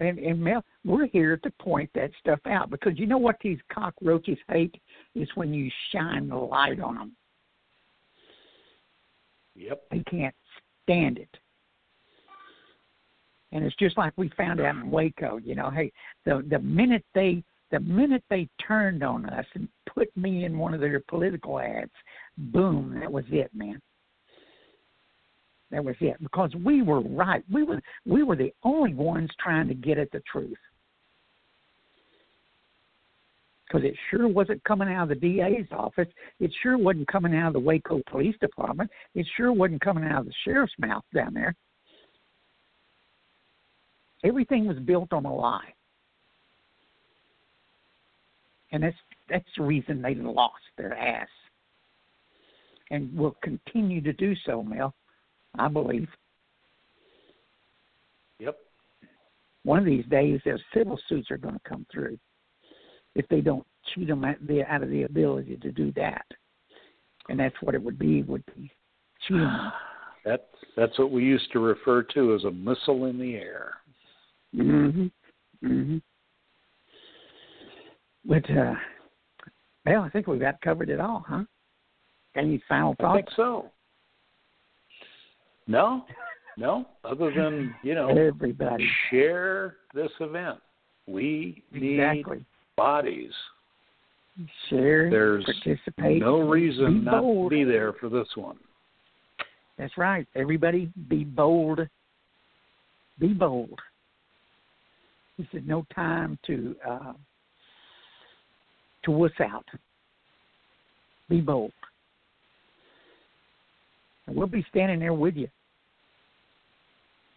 [0.00, 3.58] And, and Mel, we're here to point that stuff out because you know what these
[3.72, 4.80] cockroaches hate
[5.14, 7.16] is when you shine the light on them.
[9.56, 9.82] Yep.
[9.90, 10.34] They can't
[10.82, 11.36] stand it.
[13.50, 15.38] And it's just like we found out in Waco.
[15.38, 15.90] You know, hey,
[16.26, 20.74] the the minute they the minute they turned on us and put me in one
[20.74, 21.90] of their political ads,
[22.36, 23.80] boom, that was it, man.
[25.70, 27.44] That was it because we were right.
[27.52, 30.56] We were we were the only ones trying to get at the truth.
[33.66, 36.08] Because it sure wasn't coming out of the DA's office.
[36.40, 38.90] It sure wasn't coming out of the Waco Police Department.
[39.14, 41.54] It sure wasn't coming out of the sheriff's mouth down there.
[44.24, 45.74] Everything was built on a lie.
[48.72, 48.96] And that's
[49.28, 51.28] that's the reason they lost their ass.
[52.90, 54.94] And will continue to do so, Mel.
[55.58, 56.08] I believe.
[58.38, 58.56] Yep.
[59.64, 62.18] One of these days, their civil suits are going to come through
[63.14, 66.24] if they don't cheat them out of the ability to do that.
[67.28, 68.22] And that's what it would be.
[68.22, 68.70] Would be
[69.26, 69.46] cheating.
[70.24, 70.42] That's
[70.76, 73.72] that's what we used to refer to as a missile in the air.
[74.54, 75.10] Mhm.
[75.64, 76.02] Mhm.
[78.24, 78.74] But uh,
[79.86, 81.44] well, I think we've got covered it all, huh?
[82.34, 83.10] Any final thoughts?
[83.10, 83.70] I think so.
[85.68, 86.04] No,
[86.56, 86.86] no.
[87.04, 90.58] Other than you know, everybody share this event.
[91.06, 92.38] We exactly.
[92.38, 92.46] need
[92.76, 93.32] bodies.
[94.68, 95.10] Share.
[95.10, 96.20] There's participate.
[96.20, 98.56] no reason not to be there for this one.
[99.76, 100.26] That's right.
[100.34, 101.80] Everybody, be bold.
[103.20, 103.78] Be bold.
[105.36, 107.12] This is no time to uh,
[109.04, 109.66] to wuss out.
[111.28, 111.72] Be bold.
[114.26, 115.48] And we'll be standing there with you.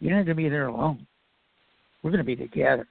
[0.01, 1.07] You're not going to be there alone.
[2.03, 2.87] We're going to be together.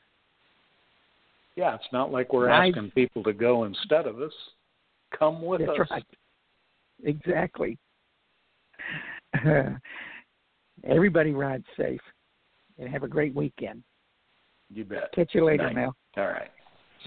[1.56, 2.68] Yeah, it's not like we're Right.
[2.68, 4.32] asking people to go instead of us.
[5.18, 5.88] Come with That's us.
[5.90, 6.04] right.
[7.04, 7.76] Exactly.
[10.84, 12.00] everybody ride safe
[12.78, 13.82] and have a great weekend.
[14.72, 15.10] You bet.
[15.12, 15.74] Catch you later, Night.
[15.74, 15.96] Mel.
[16.16, 16.50] All right.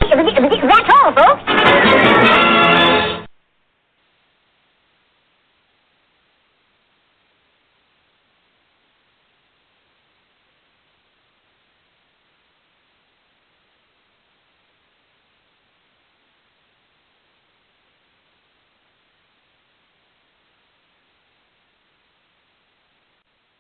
[0.02, 1.44] That's all, folks.